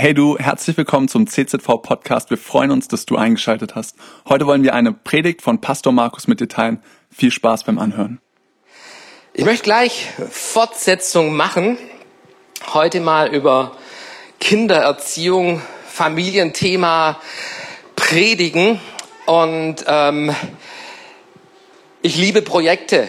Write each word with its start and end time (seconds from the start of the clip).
Hey 0.00 0.14
du, 0.14 0.38
herzlich 0.38 0.78
willkommen 0.78 1.08
zum 1.08 1.26
CZV 1.26 1.82
Podcast. 1.82 2.30
Wir 2.30 2.38
freuen 2.38 2.70
uns, 2.70 2.88
dass 2.88 3.04
du 3.04 3.16
eingeschaltet 3.16 3.74
hast. 3.74 3.96
Heute 4.26 4.46
wollen 4.46 4.62
wir 4.62 4.72
eine 4.72 4.94
Predigt 4.94 5.42
von 5.42 5.60
Pastor 5.60 5.92
Markus 5.92 6.26
mit 6.26 6.40
dir 6.40 6.48
teilen. 6.48 6.82
Viel 7.10 7.30
Spaß 7.30 7.64
beim 7.64 7.78
Anhören. 7.78 8.18
Ich 9.34 9.44
möchte 9.44 9.64
gleich 9.64 10.08
Fortsetzung 10.30 11.36
machen. 11.36 11.76
Heute 12.72 13.00
mal 13.00 13.28
über 13.28 13.76
Kindererziehung, 14.40 15.60
Familienthema 15.86 17.20
predigen. 17.94 18.80
Und 19.26 19.84
ähm, 19.86 20.34
ich 22.00 22.16
liebe 22.16 22.40
Projekte. 22.40 23.06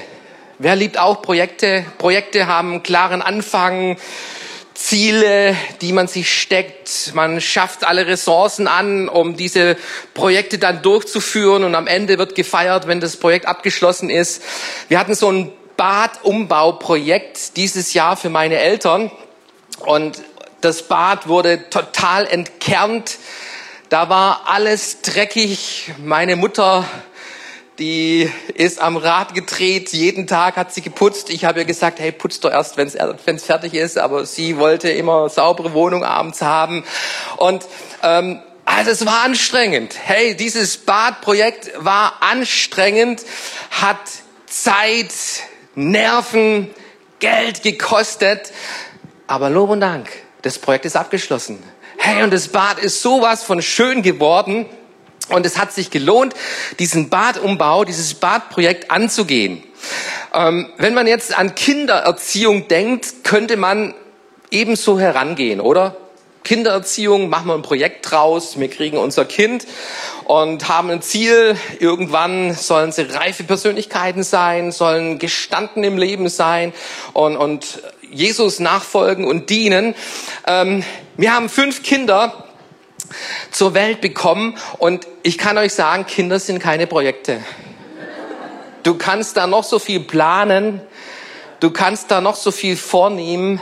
Wer 0.59 0.75
liebt 0.75 0.99
auch 0.99 1.21
Projekte? 1.21 1.85
Projekte 1.99 2.47
haben 2.47 2.71
einen 2.71 2.83
klaren 2.83 3.21
Anfang, 3.21 3.95
Ziele, 4.73 5.55
die 5.81 5.91
man 5.93 6.07
sich 6.07 6.33
steckt. 6.33 7.11
Man 7.13 7.41
schafft 7.41 7.83
alle 7.83 8.07
Ressourcen 8.07 8.67
an, 8.67 9.09
um 9.09 9.35
diese 9.35 9.77
Projekte 10.13 10.57
dann 10.57 10.81
durchzuführen 10.81 11.63
und 11.63 11.75
am 11.75 11.87
Ende 11.87 12.17
wird 12.17 12.35
gefeiert, 12.35 12.87
wenn 12.87 12.99
das 12.99 13.17
Projekt 13.17 13.45
abgeschlossen 13.45 14.09
ist. 14.09 14.41
Wir 14.87 14.99
hatten 14.99 15.15
so 15.15 15.31
ein 15.31 15.51
Badumbauprojekt 15.77 17.57
dieses 17.57 17.93
Jahr 17.93 18.15
für 18.15 18.29
meine 18.29 18.57
Eltern 18.57 19.11
und 19.79 20.21
das 20.61 20.83
Bad 20.83 21.27
wurde 21.27 21.69
total 21.69 22.27
entkernt. 22.27 23.17
Da 23.89 24.07
war 24.07 24.43
alles 24.45 25.01
dreckig. 25.01 25.91
Meine 25.97 26.35
Mutter 26.35 26.85
die 27.79 28.29
ist 28.53 28.79
am 28.81 28.97
Rad 28.97 29.33
gedreht, 29.33 29.91
jeden 29.93 30.27
Tag 30.27 30.55
hat 30.55 30.73
sie 30.73 30.81
geputzt. 30.81 31.29
Ich 31.29 31.45
habe 31.45 31.59
ihr 31.59 31.65
gesagt, 31.65 31.99
hey, 31.99 32.11
putz 32.11 32.39
doch 32.39 32.51
erst, 32.51 32.77
wenn 32.77 32.87
es 33.35 33.43
fertig 33.43 33.73
ist. 33.73 33.97
Aber 33.97 34.25
sie 34.25 34.57
wollte 34.57 34.89
immer 34.89 35.29
saubere 35.29 35.73
Wohnung 35.73 36.03
abends 36.03 36.41
haben. 36.41 36.83
Und 37.37 37.65
ähm, 38.03 38.41
also 38.65 38.91
es 38.91 39.05
war 39.05 39.23
anstrengend. 39.23 39.95
Hey, 40.03 40.35
dieses 40.35 40.77
Badprojekt 40.77 41.71
war 41.77 42.21
anstrengend, 42.21 43.23
hat 43.71 43.97
Zeit, 44.45 45.13
Nerven, 45.75 46.69
Geld 47.19 47.63
gekostet. 47.63 48.51
Aber 49.27 49.49
Lob 49.49 49.69
und 49.69 49.81
Dank, 49.81 50.09
das 50.41 50.59
Projekt 50.59 50.85
ist 50.85 50.95
abgeschlossen. 50.95 51.63
Hey, 51.97 52.23
und 52.23 52.33
das 52.33 52.47
Bad 52.47 52.79
ist 52.79 53.01
sowas 53.01 53.43
von 53.43 53.61
schön 53.61 54.01
geworden. 54.01 54.65
Und 55.31 55.45
es 55.45 55.57
hat 55.57 55.73
sich 55.73 55.89
gelohnt, 55.89 56.33
diesen 56.79 57.09
Badumbau, 57.09 57.83
dieses 57.83 58.13
Badprojekt 58.13 58.91
anzugehen. 58.91 59.63
Ähm, 60.33 60.69
wenn 60.77 60.93
man 60.93 61.07
jetzt 61.07 61.37
an 61.37 61.55
Kindererziehung 61.55 62.67
denkt, 62.67 63.23
könnte 63.23 63.57
man 63.57 63.93
ebenso 64.51 64.99
herangehen, 64.99 65.59
oder? 65.61 65.95
Kindererziehung, 66.43 67.29
machen 67.29 67.47
wir 67.47 67.53
ein 67.53 67.61
Projekt 67.61 68.09
draus, 68.09 68.59
wir 68.59 68.69
kriegen 68.69 68.97
unser 68.97 69.25
Kind 69.25 69.67
und 70.25 70.67
haben 70.67 70.89
ein 70.89 71.01
Ziel, 71.01 71.55
irgendwann 71.79 72.53
sollen 72.53 72.91
sie 72.91 73.03
reife 73.03 73.43
Persönlichkeiten 73.43 74.23
sein, 74.23 74.71
sollen 74.71 75.19
gestanden 75.19 75.83
im 75.83 75.97
Leben 75.97 76.29
sein 76.29 76.73
und, 77.13 77.37
und 77.37 77.83
Jesus 78.09 78.59
nachfolgen 78.59 79.25
und 79.25 79.49
dienen. 79.49 79.93
Ähm, 80.47 80.83
wir 81.15 81.33
haben 81.33 81.47
fünf 81.47 81.83
Kinder 81.83 82.45
zur 83.51 83.73
Welt 83.73 84.01
bekommen. 84.01 84.57
Und 84.77 85.07
ich 85.23 85.37
kann 85.37 85.57
euch 85.57 85.73
sagen, 85.73 86.05
Kinder 86.05 86.39
sind 86.39 86.59
keine 86.59 86.87
Projekte. 86.87 87.43
Du 88.83 88.95
kannst 88.95 89.37
da 89.37 89.45
noch 89.45 89.63
so 89.63 89.77
viel 89.77 89.99
planen, 89.99 90.81
du 91.59 91.69
kannst 91.69 92.09
da 92.09 92.19
noch 92.19 92.35
so 92.35 92.51
viel 92.51 92.75
vornehmen. 92.75 93.61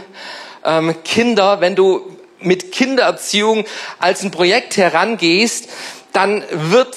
Ähm, 0.64 0.96
Kinder, 1.04 1.60
wenn 1.60 1.76
du 1.76 2.16
mit 2.40 2.72
Kindererziehung 2.72 3.66
als 4.00 4.24
ein 4.24 4.32
Projekt 4.32 4.78
herangehst, 4.78 5.70
dann 6.14 6.44
wird, 6.52 6.96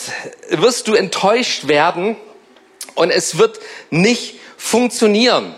wirst 0.50 0.86
du 0.86 0.94
enttäuscht 0.94 1.66
werden 1.66 2.16
und 2.94 3.10
es 3.10 3.38
wird 3.38 3.58
nicht 3.90 4.36
funktionieren. 4.56 5.54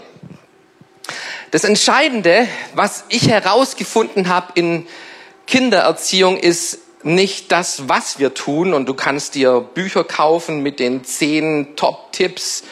Das 1.50 1.64
Entscheidende, 1.64 2.48
was 2.75 3.04
ich 3.10 3.28
herausgefunden 3.28 4.28
habe 4.28 4.53
in 4.54 4.88
Kindererziehung, 5.47 6.38
ist 6.38 6.78
nicht 7.04 7.53
das, 7.53 7.88
was 7.88 8.19
wir 8.19 8.34
tun. 8.34 8.75
Und 8.75 8.87
du 8.87 8.94
kannst 8.94 9.34
dir 9.34 9.60
Bücher 9.60 10.04
kaufen 10.04 10.60
mit 10.60 10.81
den 10.81 11.04
zehn 11.04 11.76
Top-Tipps 11.76 12.65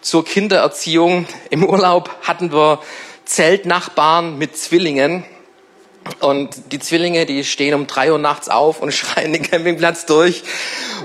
zur 0.00 0.24
Kindererziehung. 0.24 1.26
Im 1.50 1.64
Urlaub 1.64 2.10
hatten 2.22 2.52
wir 2.52 2.80
Zeltnachbarn 3.24 4.38
mit 4.38 4.56
Zwillingen. 4.56 5.24
Und 6.20 6.72
die 6.72 6.78
Zwillinge, 6.78 7.24
die 7.24 7.44
stehen 7.44 7.74
um 7.74 7.86
drei 7.86 8.12
Uhr 8.12 8.18
nachts 8.18 8.48
auf 8.48 8.80
und 8.82 8.92
schreien 8.94 9.32
den 9.32 9.42
Campingplatz 9.42 10.06
durch. 10.06 10.42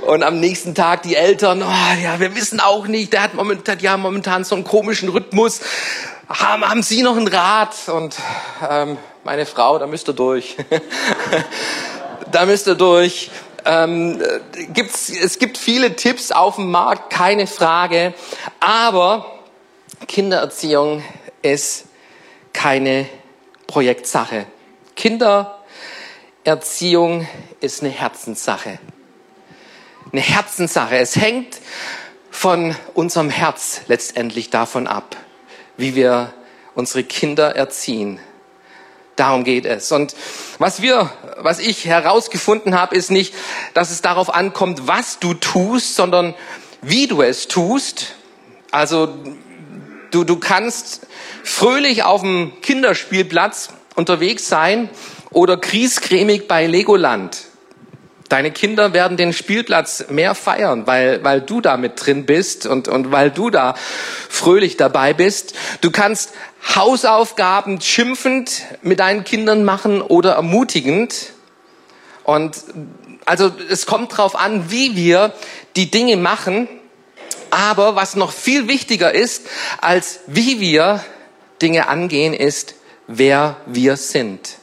Und 0.01 0.23
am 0.23 0.39
nächsten 0.39 0.75
Tag 0.75 1.03
die 1.03 1.15
Eltern, 1.15 1.63
oh 1.63 2.01
ja, 2.03 2.19
wir 2.19 2.35
wissen 2.35 2.59
auch 2.59 2.87
nicht, 2.87 3.13
der 3.13 3.23
hat 3.23 3.33
momentan, 3.33 3.79
haben 3.81 4.01
momentan 4.01 4.43
so 4.43 4.55
einen 4.55 4.63
komischen 4.63 5.09
Rhythmus. 5.09 5.61
Haben, 6.27 6.63
haben 6.63 6.83
Sie 6.83 7.01
noch 7.01 7.17
ein 7.17 7.27
Rad? 7.27 7.75
Und 7.87 8.15
ähm, 8.69 8.97
meine 9.23 9.45
Frau, 9.45 9.79
da 9.79 9.87
müsst 9.87 10.07
ihr 10.09 10.13
durch. 10.13 10.57
da 12.31 12.45
müsst 12.45 12.67
ihr 12.67 12.75
durch. 12.75 13.31
Ähm, 13.65 14.21
gibt's, 14.73 15.09
es 15.09 15.39
gibt 15.39 15.57
viele 15.57 15.95
Tipps 15.95 16.31
auf 16.31 16.55
dem 16.55 16.71
Markt, 16.71 17.11
keine 17.11 17.47
Frage. 17.47 18.13
Aber 18.59 19.39
Kindererziehung 20.07 21.03
ist 21.41 21.85
keine 22.53 23.07
Projektsache. 23.67 24.45
Kindererziehung 24.95 27.27
ist 27.59 27.83
eine 27.83 27.91
Herzenssache. 27.91 28.79
Eine 30.11 30.21
Herzenssache. 30.21 30.97
Es 30.97 31.15
hängt 31.15 31.59
von 32.31 32.75
unserem 32.93 33.29
Herz 33.29 33.81
letztendlich 33.87 34.49
davon 34.49 34.87
ab, 34.87 35.15
wie 35.77 35.93
wir 35.95 36.33
unsere 36.75 37.03
Kinder 37.03 37.55
erziehen. 37.55 38.19
Darum 39.19 39.43
geht 39.43 39.65
es. 39.65 39.91
Und 39.91 40.15
was 40.59 40.81
wir, 40.81 41.11
was 41.37 41.59
ich 41.59 41.85
herausgefunden 41.85 42.79
habe, 42.79 42.95
ist 42.95 43.11
nicht, 43.11 43.33
dass 43.73 43.91
es 43.91 44.01
darauf 44.01 44.33
ankommt, 44.33 44.87
was 44.87 45.19
du 45.19 45.33
tust, 45.33 45.95
sondern 45.95 46.35
wie 46.81 47.07
du 47.07 47.21
es 47.21 47.49
tust. 47.49 48.15
Also 48.71 49.13
du, 50.11 50.23
du 50.23 50.37
kannst 50.37 51.07
fröhlich 51.43 52.03
auf 52.03 52.21
dem 52.21 52.53
Kinderspielplatz 52.61 53.69
unterwegs 53.95 54.47
sein 54.47 54.89
oder 55.31 55.57
kriescremig 55.57 56.47
bei 56.47 56.65
Legoland. 56.65 57.48
Deine 58.29 58.51
Kinder 58.51 58.93
werden 58.93 59.17
den 59.17 59.33
Spielplatz 59.33 60.05
mehr 60.09 60.35
feiern, 60.35 60.85
weil, 60.85 61.23
weil 61.23 61.41
du 61.41 61.61
da 61.61 61.77
mit 61.77 61.93
drin 61.95 62.27
bist 62.27 62.67
und, 62.67 62.87
und 62.87 63.11
weil 63.11 63.31
du 63.31 63.49
da 63.49 63.73
fröhlich 64.29 64.77
dabei 64.77 65.13
bist. 65.13 65.55
Du 65.81 65.89
kannst 65.89 66.33
Hausaufgaben 66.75 67.81
schimpfend 67.81 68.61
mit 68.83 68.99
deinen 68.99 69.23
Kindern 69.23 69.63
machen 69.65 70.03
oder 70.03 70.33
ermutigend. 70.33 71.33
Und 72.23 72.55
also 73.25 73.51
es 73.67 73.87
kommt 73.87 74.15
drauf 74.15 74.35
an, 74.35 74.69
wie 74.69 74.95
wir 74.95 75.33
die 75.75 75.89
Dinge 75.89 76.15
machen. 76.15 76.67
Aber 77.49 77.95
was 77.95 78.15
noch 78.15 78.31
viel 78.31 78.67
wichtiger 78.67 79.11
ist, 79.11 79.47
als 79.81 80.19
wie 80.27 80.59
wir 80.59 81.03
Dinge 81.63 81.87
angehen, 81.87 82.35
ist, 82.35 82.75
wer 83.07 83.57
wir 83.65 83.97
sind. 83.97 84.57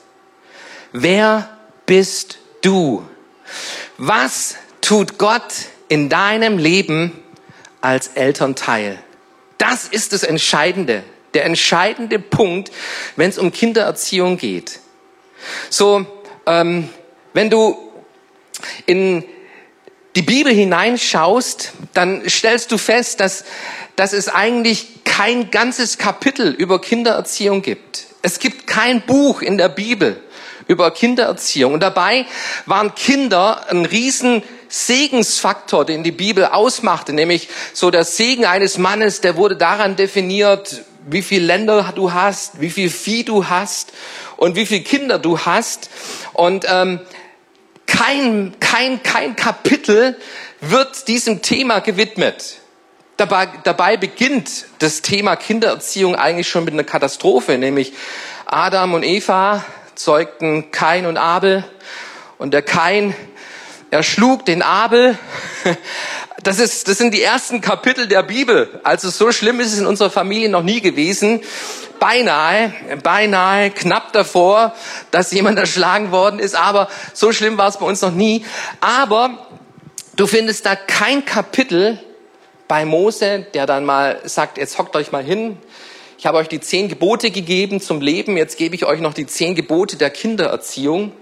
Wer 0.93 1.51
bist 1.85 2.39
du? 2.63 3.05
Was 3.99 4.57
tut 4.81 5.19
Gott 5.19 5.53
in 5.89 6.09
deinem 6.09 6.59
Leben 6.59 7.13
als 7.81 8.09
Elternteil? 8.09 8.99
Das 9.59 9.85
ist 9.85 10.13
das 10.13 10.23
Entscheidende, 10.23 11.03
der 11.35 11.45
entscheidende 11.45 12.19
Punkt, 12.19 12.71
wenn 13.17 13.31
es 13.31 13.39
um 13.39 13.53
Kindererziehung 13.53 14.37
geht. 14.37 14.81
So, 15.71 16.07
ähm, 16.47 16.89
wenn 17.33 17.51
du 17.51 17.77
in 18.87 19.25
die 20.15 20.23
Bibel 20.23 20.53
hineinschaust, 20.53 21.73
dann 21.93 22.29
stellst 22.29 22.73
du 22.73 22.79
fest, 22.79 23.21
dass, 23.21 23.45
dass 23.97 24.13
es 24.13 24.29
eigentlich 24.29 25.05
kein 25.05 25.51
ganzes 25.51 25.99
Kapitel 25.99 26.53
über 26.53 26.81
Kindererziehung 26.81 27.63
gibt. 27.63 28.07
Es 28.23 28.39
gibt 28.39 28.67
kein 28.67 29.03
Buch 29.03 29.43
in 29.43 29.59
der 29.59 29.69
Bibel, 29.69 30.23
über 30.69 30.91
Kindererziehung. 30.91 31.75
Und 31.75 31.81
dabei 31.81 32.27
waren 32.67 32.95
Kinder 32.95 33.67
ein 33.71 33.85
riesen 33.85 34.43
Segensfaktor, 34.69 35.85
den 35.85 36.03
die 36.03 36.13
Bibel 36.13 36.45
ausmachte, 36.45 37.13
nämlich 37.13 37.49
so 37.73 37.91
der 37.91 38.05
Segen 38.05 38.45
eines 38.45 38.79
Mannes, 38.79 39.21
der 39.21 39.37
wurde 39.37 39.57
daran 39.57 39.97
definiert, 39.97 40.83
wie 41.09 41.23
viele 41.23 41.47
Länder 41.47 41.93
du 41.95 42.13
hast, 42.13 42.61
wie 42.61 42.71
viel 42.71 42.91
Vieh 42.91 43.25
du 43.25 43.49
hast 43.49 43.93
und 44.37 44.57
wie 44.57 44.67
viele 44.67 44.83
Kinder 44.83 45.19
du 45.19 45.39
hast. 45.39 45.89
Und 46.33 46.67
ähm, 46.69 47.01
kein, 47.87 48.55
kein, 48.59 49.03
kein 49.03 49.37
Kapitel 49.37 50.17
wird 50.61 51.07
diesem 51.07 51.43
Thema 51.43 51.79
gewidmet. 51.79 52.57
Dabei, 53.17 53.49
dabei 53.65 53.97
beginnt 53.97 54.67
das 54.81 55.01
Thema 55.01 55.37
Kindererziehung 55.37 56.17
eigentlich 56.17 56.49
schon 56.49 56.65
mit 56.65 56.75
einer 56.75 56.85
Katastrophe, 56.85 57.57
nämlich 57.57 57.93
Adam 58.45 58.95
und 58.95 59.05
Eva 59.05 59.65
zeugten 59.97 60.71
Kain 60.71 61.07
und 61.07 61.17
Abel. 61.17 61.65
Und 62.39 62.53
der 62.53 62.63
Kain 62.63 63.15
erschlug 63.91 64.45
den 64.45 64.63
Abel. 64.63 65.19
Das, 66.43 66.61
ist, 66.61 66.87
das 66.87 66.99
sind 66.99 67.13
die 67.13 67.23
ersten 67.23 67.61
Kapitel 67.61 68.07
der 68.07 68.23
Bibel. 68.23 68.81
Also 68.85 69.11
so 69.11 69.33
schlimm 69.33 69.59
ist 69.59 69.73
es 69.73 69.81
in 69.81 69.87
unserer 69.87 70.11
Familie 70.11 70.49
noch 70.49 70.63
nie 70.63 70.81
gewesen. 70.81 71.41
Beinahe, 71.99 72.73
beinahe, 73.03 73.71
knapp 73.71 74.13
davor, 74.13 74.73
dass 75.11 75.33
jemand 75.33 75.59
erschlagen 75.59 76.13
worden 76.13 76.39
ist. 76.39 76.55
Aber 76.55 76.89
so 77.15 77.33
schlimm 77.33 77.59
war 77.59 77.67
es 77.67 77.79
bei 77.79 77.87
uns 77.87 78.01
noch 78.01 78.13
nie. 78.13 78.45
Aber 78.81 79.49
du 80.15 80.29
findest 80.29 80.67
da 80.67 80.77
kein 80.77 81.25
Kapitel 81.25 81.99
bei 82.69 82.85
Mose, 82.85 83.47
der 83.53 83.67
dann 83.67 83.85
mal 83.85 84.21
sagt, 84.23 84.59
jetzt 84.59 84.79
hockt 84.79 84.95
euch 84.95 85.11
mal 85.11 85.25
hin. 85.25 85.59
Ich 86.19 86.27
habe 86.27 86.39
euch 86.39 86.49
die 86.49 86.61
zehn 86.61 86.89
Gebote 86.89 87.31
gegeben 87.31 87.81
zum 87.81 88.01
Leben. 88.01 88.37
Jetzt 88.37 88.57
gebe 88.57 88.75
ich 88.75 88.87
euch 88.87 89.01
noch 89.01 89.15
die 89.15 89.27
zehn 89.27 89.55
Gebote 89.55 89.97
der 89.97 90.11
Kindererziehung. 90.11 91.13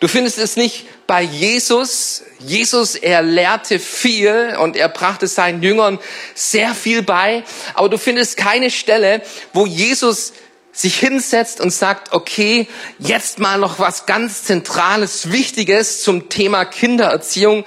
Du 0.00 0.08
findest 0.08 0.38
es 0.38 0.56
nicht 0.56 0.86
bei 1.06 1.22
Jesus. 1.22 2.24
Jesus, 2.40 2.96
er 2.96 3.22
lehrte 3.22 3.78
viel 3.78 4.56
und 4.60 4.76
er 4.76 4.88
brachte 4.88 5.28
seinen 5.28 5.62
Jüngern 5.62 5.98
sehr 6.34 6.74
viel 6.74 7.02
bei. 7.02 7.44
Aber 7.74 7.88
du 7.88 7.96
findest 7.96 8.36
keine 8.36 8.70
Stelle, 8.70 9.22
wo 9.52 9.66
Jesus 9.66 10.32
sich 10.72 10.98
hinsetzt 10.98 11.60
und 11.60 11.70
sagt, 11.70 12.12
okay, 12.12 12.66
jetzt 12.98 13.38
mal 13.38 13.58
noch 13.58 13.78
was 13.78 14.06
ganz 14.06 14.42
Zentrales, 14.42 15.30
Wichtiges 15.30 16.02
zum 16.02 16.28
Thema 16.28 16.64
Kindererziehung. 16.64 17.64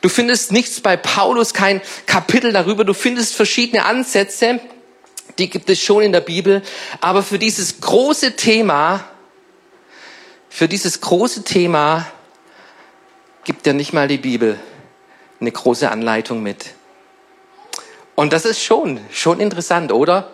Du 0.00 0.08
findest 0.08 0.52
nichts 0.52 0.80
bei 0.80 0.96
Paulus, 0.96 1.52
kein 1.52 1.82
Kapitel 2.06 2.52
darüber. 2.52 2.84
Du 2.84 2.94
findest 2.94 3.34
verschiedene 3.34 3.84
Ansätze, 3.84 4.60
die 5.38 5.50
gibt 5.50 5.68
es 5.70 5.80
schon 5.80 6.02
in 6.02 6.12
der 6.12 6.20
Bibel. 6.20 6.62
Aber 7.00 7.22
für 7.22 7.38
dieses 7.38 7.80
große 7.80 8.36
Thema 8.36 9.04
für 10.56 10.68
dieses 10.68 11.02
große 11.02 11.44
Thema 11.44 12.06
gibt 13.44 13.66
ja 13.66 13.74
nicht 13.74 13.92
mal 13.92 14.08
die 14.08 14.16
Bibel 14.16 14.58
eine 15.38 15.52
große 15.52 15.90
Anleitung 15.90 16.42
mit. 16.42 16.72
Und 18.14 18.32
das 18.32 18.46
ist 18.46 18.62
schon, 18.62 18.98
schon 19.12 19.40
interessant, 19.40 19.92
oder? 19.92 20.30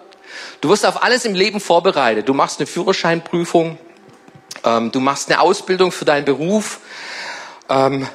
Du 0.61 0.69
wirst 0.69 0.87
auf 0.87 1.03
alles 1.03 1.25
im 1.25 1.35
Leben 1.35 1.59
vorbereitet. 1.59 2.29
Du 2.29 2.35
machst 2.35 2.61
eine 2.61 2.69
Führerscheinprüfung, 2.69 3.79
ähm, 4.63 4.93
du 4.93 5.01
machst 5.01 5.29
eine 5.29 5.41
Ausbildung 5.41 5.91
für 5.91 6.05
deinen 6.05 6.25
Beruf, 6.25 6.79
ähm, 7.69 8.07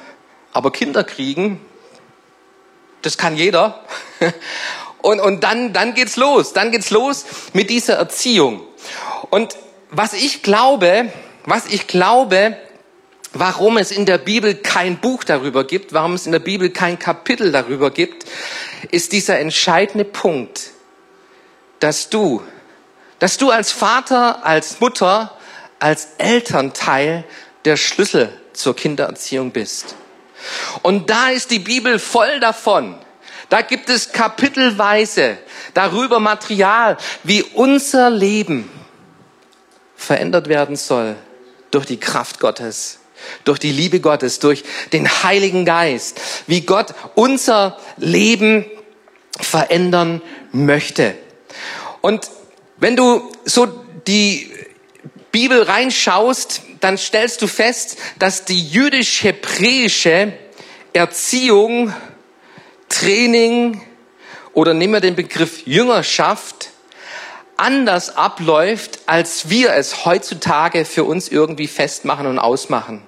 aber 0.54 0.72
Kinder 0.72 1.04
kriegen, 1.04 1.60
das 3.02 3.18
kann 3.18 3.36
jeder. 3.36 3.84
Und, 5.00 5.20
und 5.20 5.44
dann, 5.44 5.72
dann 5.72 5.94
geht's 5.94 6.16
los. 6.16 6.52
Dann 6.52 6.70
geht's 6.70 6.90
los 6.90 7.24
mit 7.52 7.70
dieser 7.70 7.94
Erziehung. 7.94 8.62
Und 9.30 9.56
was 9.90 10.12
ich 10.12 10.42
glaube, 10.42 11.10
was 11.44 11.66
ich 11.66 11.86
glaube, 11.86 12.56
warum 13.32 13.78
es 13.78 13.90
in 13.90 14.06
der 14.06 14.18
Bibel 14.18 14.54
kein 14.54 14.98
Buch 14.98 15.24
darüber 15.24 15.64
gibt, 15.64 15.92
warum 15.92 16.14
es 16.14 16.26
in 16.26 16.32
der 16.32 16.38
Bibel 16.40 16.70
kein 16.70 16.98
Kapitel 16.98 17.52
darüber 17.52 17.90
gibt, 17.90 18.26
ist 18.90 19.12
dieser 19.12 19.38
entscheidende 19.38 20.04
Punkt, 20.04 20.70
dass 21.80 22.10
du, 22.10 22.42
dass 23.18 23.38
du 23.38 23.50
als 23.50 23.72
Vater, 23.72 24.44
als 24.44 24.80
Mutter, 24.80 25.36
als 25.78 26.08
Elternteil 26.18 27.24
der 27.64 27.76
Schlüssel 27.76 28.32
zur 28.52 28.74
Kindererziehung 28.74 29.52
bist. 29.52 29.94
Und 30.82 31.10
da 31.10 31.30
ist 31.30 31.50
die 31.50 31.58
Bibel 31.58 31.98
voll 31.98 32.40
davon. 32.40 32.98
Da 33.48 33.62
gibt 33.62 33.88
es 33.88 34.12
kapitelweise 34.12 35.38
darüber 35.74 36.20
Material, 36.20 36.98
wie 37.24 37.42
unser 37.42 38.10
Leben 38.10 38.70
verändert 39.96 40.48
werden 40.48 40.76
soll 40.76 41.16
durch 41.70 41.86
die 41.86 41.98
Kraft 41.98 42.40
Gottes, 42.40 42.98
durch 43.44 43.58
die 43.58 43.72
Liebe 43.72 44.00
Gottes, 44.00 44.38
durch 44.38 44.64
den 44.92 45.08
Heiligen 45.22 45.64
Geist, 45.64 46.20
wie 46.46 46.62
Gott 46.62 46.94
unser 47.14 47.78
Leben 47.96 48.64
verändern 49.40 50.22
möchte. 50.52 51.14
Und 52.00 52.30
wenn 52.76 52.96
du 52.96 53.30
so 53.44 53.66
die 54.06 54.52
Bibel 55.32 55.62
reinschaust, 55.62 56.62
dann 56.80 56.96
stellst 56.96 57.42
du 57.42 57.46
fest, 57.46 57.98
dass 58.18 58.44
die 58.44 58.68
jüdisch-hebräische 58.68 60.32
Erziehung, 60.92 61.92
Training 62.88 63.80
oder 64.52 64.74
nehmen 64.74 64.94
wir 64.94 65.00
den 65.00 65.16
Begriff 65.16 65.66
Jüngerschaft, 65.66 66.70
anders 67.56 68.16
abläuft, 68.16 69.00
als 69.06 69.50
wir 69.50 69.74
es 69.74 70.04
heutzutage 70.04 70.84
für 70.84 71.04
uns 71.04 71.28
irgendwie 71.28 71.66
festmachen 71.66 72.26
und 72.26 72.38
ausmachen. 72.38 73.02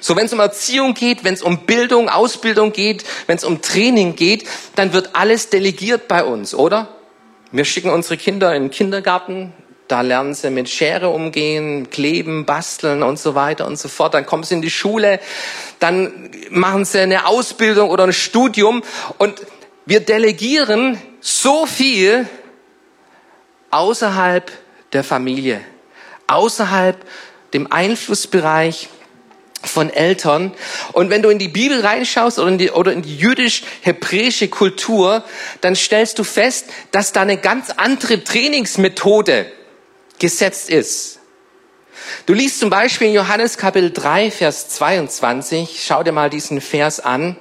So, 0.00 0.16
wenn 0.16 0.26
es 0.26 0.32
um 0.32 0.40
Erziehung 0.40 0.94
geht, 0.94 1.24
wenn 1.24 1.34
es 1.34 1.42
um 1.42 1.66
Bildung, 1.66 2.08
Ausbildung 2.08 2.72
geht, 2.72 3.04
wenn 3.26 3.36
es 3.36 3.44
um 3.44 3.60
Training 3.60 4.16
geht, 4.16 4.48
dann 4.76 4.92
wird 4.92 5.10
alles 5.14 5.50
delegiert 5.50 6.08
bei 6.08 6.24
uns, 6.24 6.54
oder? 6.54 6.88
Wir 7.50 7.64
schicken 7.64 7.90
unsere 7.90 8.16
Kinder 8.16 8.54
in 8.54 8.64
den 8.64 8.70
Kindergarten, 8.70 9.52
da 9.88 10.00
lernen 10.00 10.34
sie 10.34 10.50
mit 10.50 10.68
Schere 10.68 11.10
umgehen, 11.10 11.90
kleben, 11.90 12.46
basteln 12.46 13.02
und 13.02 13.18
so 13.18 13.34
weiter 13.34 13.66
und 13.66 13.78
so 13.78 13.88
fort. 13.88 14.14
Dann 14.14 14.24
kommen 14.24 14.42
sie 14.42 14.54
in 14.54 14.62
die 14.62 14.70
Schule, 14.70 15.20
dann 15.78 16.30
machen 16.50 16.84
sie 16.84 17.00
eine 17.00 17.26
Ausbildung 17.26 17.90
oder 17.90 18.04
ein 18.04 18.12
Studium 18.12 18.82
und 19.18 19.42
wir 19.86 20.00
delegieren 20.00 20.98
so 21.20 21.66
viel, 21.66 22.26
außerhalb 23.70 24.50
der 24.92 25.04
Familie, 25.04 25.60
außerhalb 26.28 26.96
dem 27.52 27.70
Einflussbereich 27.70 28.88
von 29.62 29.90
Eltern. 29.90 30.52
Und 30.92 31.10
wenn 31.10 31.22
du 31.22 31.28
in 31.28 31.38
die 31.38 31.48
Bibel 31.48 31.80
reinschaust 31.80 32.38
oder 32.38 32.48
in 32.48 32.58
die, 32.58 32.70
oder 32.70 32.92
in 32.92 33.02
die 33.02 33.16
jüdisch-hebräische 33.16 34.48
Kultur, 34.48 35.24
dann 35.60 35.74
stellst 35.74 36.18
du 36.18 36.24
fest, 36.24 36.66
dass 36.90 37.12
da 37.12 37.22
eine 37.22 37.36
ganz 37.36 37.70
andere 37.70 38.22
Trainingsmethode 38.22 39.46
gesetzt 40.18 40.70
ist. 40.70 41.20
Du 42.26 42.34
liest 42.34 42.60
zum 42.60 42.70
Beispiel 42.70 43.08
in 43.08 43.14
Johannes 43.14 43.56
Kapitel 43.56 43.90
3, 43.90 44.30
Vers 44.30 44.68
22, 44.70 45.84
schau 45.86 46.02
dir 46.02 46.12
mal 46.12 46.30
diesen 46.30 46.60
Vers 46.60 47.00
an. 47.00 47.36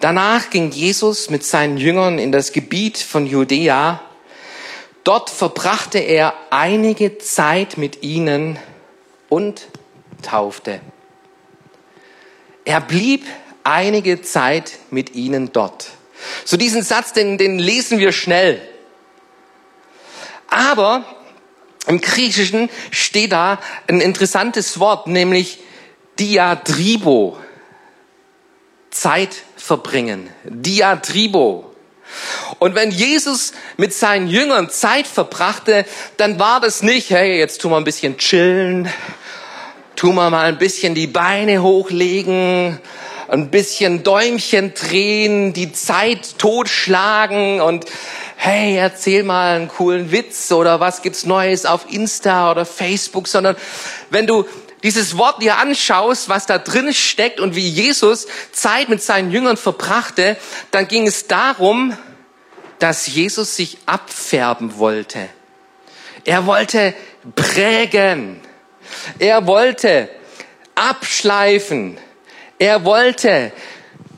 Danach 0.00 0.50
ging 0.50 0.70
Jesus 0.70 1.30
mit 1.30 1.44
seinen 1.44 1.78
Jüngern 1.78 2.18
in 2.18 2.32
das 2.32 2.52
Gebiet 2.52 2.98
von 2.98 3.26
Judäa 3.26 4.02
Dort 5.06 5.30
verbrachte 5.30 6.00
er 6.00 6.34
einige 6.50 7.18
Zeit 7.18 7.78
mit 7.78 8.02
ihnen 8.02 8.58
und 9.28 9.68
taufte. 10.20 10.80
Er 12.64 12.80
blieb 12.80 13.24
einige 13.62 14.22
Zeit 14.22 14.72
mit 14.90 15.14
ihnen 15.14 15.52
dort. 15.52 15.90
So 16.44 16.56
diesen 16.56 16.82
Satz, 16.82 17.12
den, 17.12 17.38
den 17.38 17.60
lesen 17.60 18.00
wir 18.00 18.10
schnell. 18.10 18.60
Aber 20.48 21.04
im 21.86 22.00
Griechischen 22.00 22.68
steht 22.90 23.32
da 23.32 23.60
ein 23.88 24.00
interessantes 24.00 24.80
Wort, 24.80 25.06
nämlich 25.06 25.58
diatribo. 26.18 27.38
Zeit 28.90 29.36
verbringen. 29.56 30.30
Diatribo. 30.44 31.70
Und 32.58 32.74
wenn 32.74 32.90
Jesus 32.90 33.52
mit 33.76 33.92
seinen 33.92 34.28
Jüngern 34.28 34.70
Zeit 34.70 35.06
verbrachte, 35.06 35.84
dann 36.16 36.38
war 36.38 36.60
das 36.60 36.82
nicht, 36.82 37.10
hey, 37.10 37.38
jetzt 37.38 37.60
tun 37.60 37.72
wir 37.72 37.76
ein 37.76 37.84
bisschen 37.84 38.16
chillen, 38.16 38.88
tun 39.96 40.14
wir 40.14 40.30
mal 40.30 40.46
ein 40.46 40.58
bisschen 40.58 40.94
die 40.94 41.08
Beine 41.08 41.62
hochlegen, 41.62 42.80
ein 43.28 43.50
bisschen 43.50 44.02
Däumchen 44.02 44.72
drehen, 44.74 45.52
die 45.52 45.72
Zeit 45.72 46.38
totschlagen 46.38 47.60
und 47.60 47.84
hey, 48.36 48.76
erzähl 48.76 49.22
mal 49.22 49.56
einen 49.56 49.68
coolen 49.68 50.12
Witz 50.12 50.52
oder 50.52 50.78
was 50.78 51.02
gibt's 51.02 51.24
Neues 51.26 51.66
auf 51.66 51.90
Insta 51.90 52.50
oder 52.50 52.64
Facebook, 52.64 53.26
sondern 53.28 53.56
wenn 54.10 54.26
du 54.26 54.46
dieses 54.82 55.16
Wort 55.16 55.42
dir 55.42 55.56
anschaust, 55.58 56.28
was 56.28 56.46
da 56.46 56.58
drin 56.58 56.92
steckt 56.94 57.40
und 57.40 57.56
wie 57.56 57.68
Jesus 57.68 58.26
Zeit 58.52 58.88
mit 58.88 59.02
seinen 59.02 59.30
Jüngern 59.30 59.56
verbrachte, 59.56 60.36
dann 60.70 60.86
ging 60.86 61.06
es 61.06 61.26
darum, 61.26 61.96
dass 62.78 63.06
Jesus 63.06 63.56
sich 63.56 63.78
abfärben 63.86 64.78
wollte. 64.78 65.28
Er 66.24 66.46
wollte 66.46 66.94
prägen. 67.34 68.40
Er 69.18 69.46
wollte 69.46 70.08
abschleifen. 70.74 71.98
Er 72.58 72.84
wollte 72.84 73.52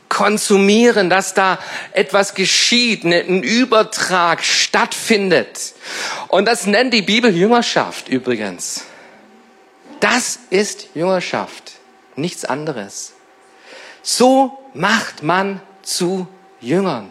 konsumieren, 0.09 1.11
dass 1.11 1.35
da 1.35 1.59
etwas 1.93 2.35
geschieht, 2.35 3.05
ne, 3.05 3.21
ein 3.21 3.43
Übertrag 3.43 4.45
stattfindet. 4.45 5.75
Und 6.29 6.47
das 6.47 6.67
nennt 6.67 6.95
die 6.95 7.03
Bibel 7.03 7.35
Jüngerschaft 7.35 8.09
übrigens. 8.09 8.85
Das 10.01 10.39
ist 10.51 10.89
Jüngerschaft, 10.95 11.73
nichts 12.17 12.45
anderes. 12.45 13.15
So 14.03 14.59
macht 14.75 15.23
man 15.23 15.61
zu 15.83 16.29
Jüngern 16.61 17.11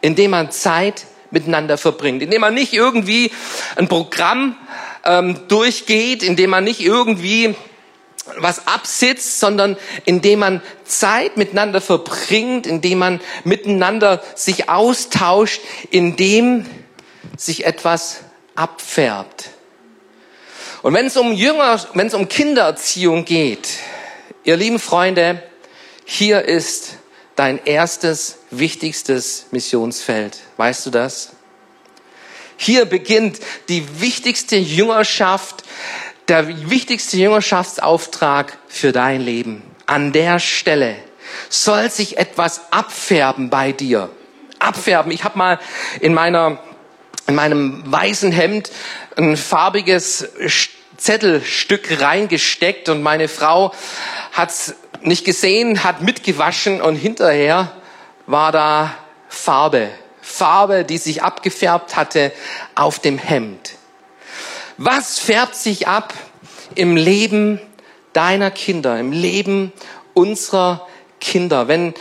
indem 0.00 0.32
man 0.32 0.50
Zeit 0.50 1.06
miteinander 1.30 1.76
verbringt, 1.76 2.22
indem 2.22 2.40
man 2.40 2.54
nicht 2.54 2.72
irgendwie 2.72 3.30
ein 3.76 3.88
Programm 3.88 4.56
ähm, 5.04 5.40
durchgeht, 5.48 6.22
indem 6.22 6.50
man 6.50 6.64
nicht 6.64 6.80
irgendwie 6.80 7.54
was 8.36 8.66
absitzt, 8.66 9.40
sondern 9.40 9.76
indem 10.04 10.40
man 10.40 10.62
Zeit 10.84 11.36
miteinander 11.36 11.80
verbringt, 11.80 12.66
indem 12.66 12.98
man 12.98 13.20
miteinander 13.44 14.22
sich 14.34 14.68
austauscht, 14.68 15.60
indem 15.90 16.66
sich 17.36 17.64
etwas 17.64 18.20
abfärbt. 18.54 19.50
Und 20.82 20.94
wenn 20.94 21.06
es 21.06 21.16
um 21.16 21.32
Jünger, 21.32 21.84
wenn 21.94 22.06
es 22.06 22.14
um 22.14 22.28
Kindererziehung 22.28 23.24
geht, 23.24 23.68
ihr 24.44 24.56
lieben 24.56 24.78
Freunde, 24.78 25.42
hier 26.04 26.44
ist 26.44 26.96
dein 27.36 27.64
erstes, 27.64 28.38
wichtigstes 28.50 29.46
Missionsfeld. 29.50 30.38
Weißt 30.56 30.86
du 30.86 30.90
das? 30.90 31.30
Hier 32.56 32.84
beginnt 32.86 33.38
die 33.68 34.00
wichtigste 34.00 34.56
Jüngerschaft, 34.56 35.62
der 36.28 36.70
wichtigste 36.70 37.16
Jüngerschaftsauftrag 37.16 38.58
für 38.68 38.92
dein 38.92 39.20
Leben. 39.20 39.62
An 39.86 40.12
der 40.12 40.38
Stelle 40.38 40.96
soll 41.48 41.90
sich 41.90 42.18
etwas 42.18 42.72
abfärben 42.72 43.50
bei 43.50 43.72
dir. 43.72 44.10
Abfärben. 44.58 45.12
Ich 45.12 45.24
habe 45.24 45.38
mal 45.38 45.58
in 46.00 46.14
meiner 46.14 46.58
in 47.26 47.34
meinem 47.34 47.82
weißen 47.84 48.32
Hemd 48.32 48.70
ein 49.16 49.36
farbiges 49.36 50.26
Zettelstück 50.96 52.00
reingesteckt 52.00 52.88
und 52.88 53.02
meine 53.02 53.28
Frau 53.28 53.74
hat's 54.32 54.74
nicht 55.02 55.26
gesehen, 55.26 55.84
hat 55.84 56.00
mitgewaschen 56.02 56.80
und 56.80 56.96
hinterher 56.96 57.70
war 58.26 58.50
da 58.50 58.94
Farbe. 59.28 59.90
Farbe, 60.22 60.84
die 60.84 60.98
sich 60.98 61.22
abgefärbt 61.22 61.96
hatte 61.96 62.32
auf 62.74 62.98
dem 62.98 63.18
Hemd. 63.18 63.77
Was 64.78 65.18
färbt 65.18 65.56
sich 65.56 65.88
ab 65.88 66.14
im 66.76 66.94
Leben 66.96 67.60
deiner 68.12 68.52
Kinder, 68.52 68.98
im 68.98 69.10
Leben 69.10 69.72
unserer 70.14 70.86
Kinder, 71.20 71.66
wenn 71.66 71.94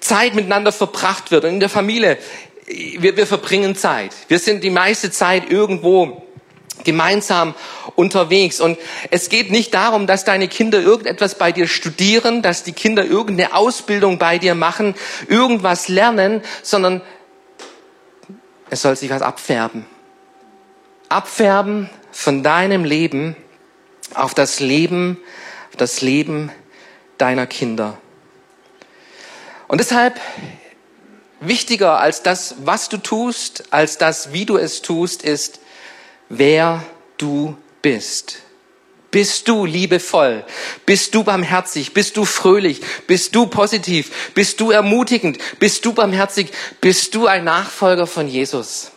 Zeit 0.00 0.34
miteinander 0.34 0.72
verbracht 0.72 1.30
wird 1.30 1.44
und 1.44 1.50
in 1.50 1.60
der 1.60 1.68
Familie, 1.68 2.16
wir, 2.66 3.18
wir 3.18 3.26
verbringen 3.26 3.76
Zeit. 3.76 4.12
Wir 4.28 4.38
sind 4.38 4.64
die 4.64 4.70
meiste 4.70 5.10
Zeit 5.10 5.50
irgendwo 5.50 6.22
gemeinsam 6.82 7.54
unterwegs. 7.94 8.58
Und 8.58 8.78
es 9.10 9.28
geht 9.28 9.50
nicht 9.50 9.74
darum, 9.74 10.06
dass 10.06 10.24
deine 10.24 10.48
Kinder 10.48 10.80
irgendetwas 10.80 11.36
bei 11.36 11.52
dir 11.52 11.68
studieren, 11.68 12.40
dass 12.40 12.62
die 12.62 12.72
Kinder 12.72 13.04
irgendeine 13.04 13.54
Ausbildung 13.54 14.18
bei 14.18 14.38
dir 14.38 14.54
machen, 14.54 14.94
irgendwas 15.28 15.88
lernen, 15.88 16.40
sondern 16.62 17.02
es 18.70 18.80
soll 18.80 18.96
sich 18.96 19.10
was 19.10 19.20
abfärben. 19.20 19.86
Abfärben 21.14 21.88
von 22.10 22.42
deinem 22.42 22.84
Leben 22.84 23.36
auf 24.14 24.34
das 24.34 24.58
Leben, 24.58 25.18
auf 25.70 25.76
das 25.76 26.00
Leben 26.00 26.50
deiner 27.18 27.46
Kinder. 27.46 27.98
Und 29.68 29.78
deshalb 29.78 30.20
wichtiger 31.38 32.00
als 32.00 32.24
das, 32.24 32.56
was 32.64 32.88
du 32.88 32.96
tust, 32.96 33.72
als 33.72 33.96
das, 33.96 34.32
wie 34.32 34.44
du 34.44 34.56
es 34.56 34.82
tust, 34.82 35.22
ist, 35.22 35.60
wer 36.28 36.84
du 37.16 37.56
bist. 37.80 38.38
Bist 39.12 39.46
du 39.46 39.64
liebevoll? 39.66 40.44
Bist 40.84 41.14
du 41.14 41.22
barmherzig? 41.22 41.94
Bist 41.94 42.16
du 42.16 42.24
fröhlich? 42.24 42.80
Bist 43.06 43.36
du 43.36 43.46
positiv? 43.46 44.32
Bist 44.34 44.60
du 44.60 44.72
ermutigend? 44.72 45.38
Bist 45.60 45.84
du 45.84 45.92
barmherzig? 45.92 46.50
Bist 46.80 47.14
du 47.14 47.28
ein 47.28 47.44
Nachfolger 47.44 48.08
von 48.08 48.26
Jesus? 48.26 48.90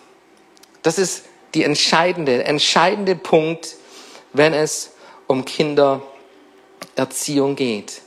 Das 0.82 0.98
ist 0.98 1.27
die 1.54 1.64
entscheidende, 1.64 2.44
entscheidende 2.44 3.16
Punkt, 3.16 3.76
wenn 4.34 4.54
es 4.54 4.92
um 5.28 5.46
Kindererziehung 5.46 7.56
geht. 7.56 8.02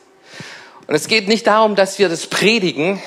Und 0.86 0.94
es 0.94 1.08
geht 1.08 1.28
nicht 1.28 1.46
darum, 1.46 1.76
dass 1.76 1.98
wir 1.98 2.08
das 2.08 2.26
predigen. 2.26 3.00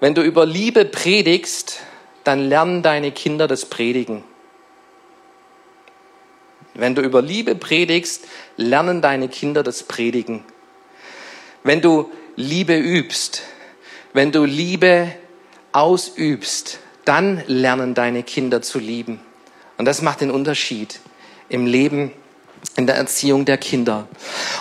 Wenn 0.00 0.14
du 0.14 0.22
über 0.22 0.46
Liebe 0.46 0.84
predigst, 0.84 1.80
dann 2.24 2.48
lernen 2.48 2.82
deine 2.82 3.12
Kinder 3.12 3.48
das 3.48 3.66
Predigen. 3.66 4.24
Wenn 6.74 6.94
du 6.94 7.02
über 7.02 7.22
Liebe 7.22 7.54
predigst, 7.54 8.24
lernen 8.56 9.02
deine 9.02 9.28
Kinder 9.28 9.62
das 9.62 9.82
Predigen. 9.82 10.44
Wenn 11.64 11.80
du 11.80 12.10
Liebe 12.36 12.76
übst, 12.76 13.42
wenn 14.12 14.30
du 14.30 14.44
Liebe 14.44 15.12
ausübst, 15.72 16.78
dann 17.08 17.42
lernen 17.46 17.94
deine 17.94 18.22
Kinder 18.22 18.60
zu 18.60 18.78
lieben. 18.78 19.20
Und 19.78 19.86
das 19.86 20.02
macht 20.02 20.20
den 20.20 20.30
Unterschied 20.30 21.00
im 21.48 21.64
Leben, 21.64 22.12
in 22.76 22.86
der 22.86 22.96
Erziehung 22.96 23.44
der 23.44 23.56
Kinder. 23.56 24.06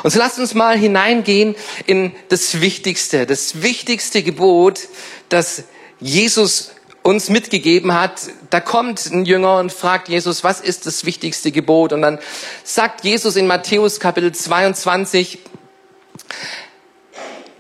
Und 0.04 0.12
so 0.12 0.20
lasst 0.20 0.40
uns 0.40 0.54
mal 0.54 0.78
hineingehen 0.78 1.56
in 1.86 2.14
das 2.30 2.62
Wichtigste, 2.62 3.26
das 3.26 3.62
wichtigste 3.62 4.24
Gebot, 4.24 4.88
das 5.30 5.64
Jesus 6.00 6.72
uns 7.04 7.30
mitgegeben 7.30 7.94
hat. 7.94 8.30
Da 8.50 8.60
kommt 8.60 9.06
ein 9.08 9.26
Jünger 9.26 9.58
und 9.58 9.72
fragt 9.72 10.08
Jesus, 10.08 10.44
was 10.44 10.62
ist 10.62 10.86
das 10.86 11.06
wichtigste 11.06 11.52
Gebot? 11.52 11.94
Und 11.94 12.02
dann 12.02 12.20
sagt 12.64 13.04
Jesus 13.04 13.36
in 13.36 13.48
Matthäus 13.48 14.00
Kapitel 14.00 14.32
22, 14.32 15.40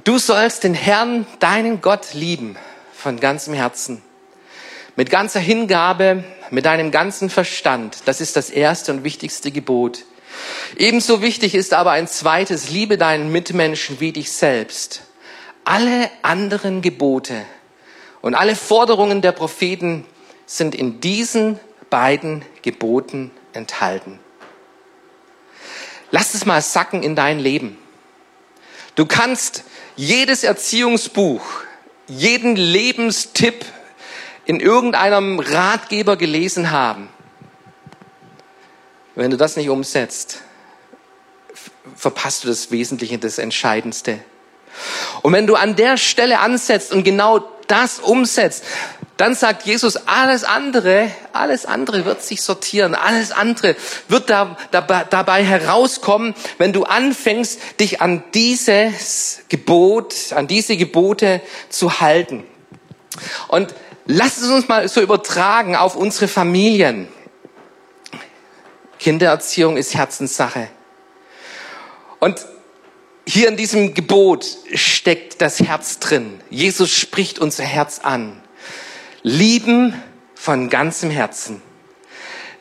du 0.03 0.17
sollst 0.17 0.63
den 0.63 0.73
Herrn, 0.73 1.25
deinen 1.39 1.81
Gott 1.81 2.13
lieben 2.13 2.57
von 2.93 3.19
ganzem 3.19 3.53
Herzen, 3.53 4.01
mit 4.97 5.11
ganzer 5.11 5.39
Hingabe, 5.39 6.25
mit 6.49 6.65
deinem 6.65 6.91
ganzen 6.91 7.29
Verstand. 7.29 7.99
Das 8.05 8.19
ist 8.19 8.35
das 8.35 8.49
erste 8.49 8.91
und 8.91 9.03
wichtigste 9.05 9.51
Gebot. 9.51 10.03
Ebenso 10.75 11.21
wichtig 11.21 11.55
ist 11.55 11.73
aber 11.73 11.91
ein 11.91 12.07
zweites, 12.07 12.69
liebe 12.69 12.97
deinen 12.97 13.31
Mitmenschen 13.31 13.99
wie 13.99 14.11
dich 14.11 14.31
selbst. 14.31 15.03
Alle 15.63 16.09
anderen 16.23 16.81
Gebote 16.81 17.45
und 18.21 18.35
alle 18.35 18.55
Forderungen 18.55 19.21
der 19.21 19.31
Propheten 19.31 20.05
sind 20.45 20.73
in 20.73 20.99
diesen 20.99 21.59
beiden 21.89 22.43
Geboten 22.63 23.31
enthalten. 23.53 24.19
Lass 26.09 26.33
es 26.33 26.45
mal 26.45 26.61
sacken 26.61 27.03
in 27.03 27.15
dein 27.15 27.39
Leben. 27.39 27.77
Du 28.95 29.05
kannst 29.05 29.63
jedes 29.95 30.43
Erziehungsbuch, 30.43 31.43
jeden 32.07 32.55
Lebenstipp 32.55 33.65
in 34.47 34.61
irgendeinem 34.61 35.39
Ratgeber 35.39 36.15
gelesen 36.15 36.71
haben. 36.71 37.09
Wenn 39.13 39.29
du 39.29 39.35
das 39.35 39.57
nicht 39.57 39.69
umsetzt, 39.69 40.41
verpasst 41.95 42.43
du 42.43 42.47
das 42.47 42.71
Wesentliche, 42.71 43.17
das 43.17 43.39
Entscheidendste. 43.39 44.19
Und 45.21 45.33
wenn 45.33 45.47
du 45.47 45.55
an 45.55 45.75
der 45.75 45.97
Stelle 45.97 46.39
ansetzt 46.39 46.93
und 46.93 47.03
genau 47.03 47.39
das 47.67 47.99
umsetzt, 47.99 48.63
dann 49.17 49.35
sagt 49.35 49.65
Jesus, 49.65 49.97
alles 50.07 50.45
andere, 50.45 51.11
alles 51.33 51.65
andere 51.65 52.05
wird 52.05 52.23
sich 52.23 52.41
sortieren, 52.41 52.95
alles 52.95 53.31
andere 53.31 53.75
wird 54.07 54.29
da, 54.29 54.55
dabei, 54.71 55.03
dabei 55.09 55.43
herauskommen, 55.43 56.35
wenn 56.57 56.71
du 56.71 56.83
anfängst, 56.83 57.59
dich 57.81 57.99
an 57.99 58.23
dieses 58.33 59.39
Gebot, 59.49 60.31
an 60.33 60.47
diese 60.47 60.77
Gebote 60.77 61.41
zu 61.67 61.99
halten. 61.99 62.45
Und 63.47 63.73
lass 64.07 64.37
es 64.37 64.49
uns 64.49 64.67
mal 64.67 64.87
so 64.87 65.01
übertragen 65.01 65.75
auf 65.75 65.95
unsere 65.95 66.27
Familien. 66.27 67.07
Kindererziehung 68.99 69.77
ist 69.77 69.93
Herzenssache. 69.93 70.69
Und 72.19 72.45
hier 73.27 73.49
in 73.49 73.57
diesem 73.57 73.93
Gebot 73.93 74.45
steckt 74.73 75.41
das 75.41 75.59
Herz 75.59 75.99
drin. 75.99 76.39
Jesus 76.49 76.91
spricht 76.91 77.39
unser 77.39 77.63
Herz 77.63 77.99
an. 77.99 78.41
Lieben 79.21 80.01
von 80.33 80.69
ganzem 80.69 81.11
Herzen. 81.11 81.61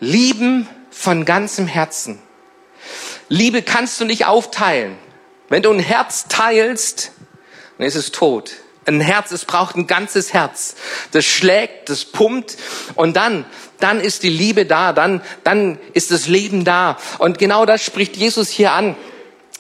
Lieben 0.01 0.69
von 0.91 1.25
ganzem 1.25 1.67
Herzen. 1.67 2.19
Liebe 3.29 3.63
kannst 3.63 4.01
du 4.01 4.05
nicht 4.05 4.27
aufteilen. 4.27 4.99
Wenn 5.49 5.63
du 5.63 5.71
ein 5.71 5.79
Herz 5.79 6.27
teilst, 6.29 7.13
dann 7.79 7.87
ist 7.87 7.95
es 7.95 8.13
tot. 8.13 8.57
Ein 8.87 9.01
Herz, 9.01 9.33
es 9.33 9.45
braucht 9.45 9.77
ein 9.77 9.89
ganzes 9.89 10.33
Herz. 10.33 10.77
Das 11.11 11.25
schlägt, 11.25 11.91
das 11.91 12.05
pumpt 12.05 12.57
und 12.95 13.17
dann, 13.17 13.45
dann 13.81 14.01
ist 14.01 14.23
die 14.23 14.31
Liebe 14.31 14.65
da, 14.65 14.93
dann, 14.93 15.21
dann 15.43 15.79
ist 15.93 16.13
das 16.13 16.29
Leben 16.29 16.65
da. 16.65 16.97
Und 17.19 17.39
genau 17.39 17.67
das 17.67 17.85
spricht 17.85 18.17
Jesus 18.17 18.49
hier 18.49 18.73
an. 18.73 18.97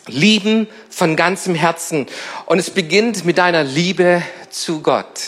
Lieben 0.06 0.68
von 0.88 1.16
ganzem 1.16 1.56
Herzen. 1.56 2.06
Und 2.47 2.61
es 2.61 2.71
beginnt 2.71 3.25
mit 3.25 3.38
deiner 3.38 3.64
Liebe 3.64 4.23
zu 4.50 4.80
Gott. 4.80 5.21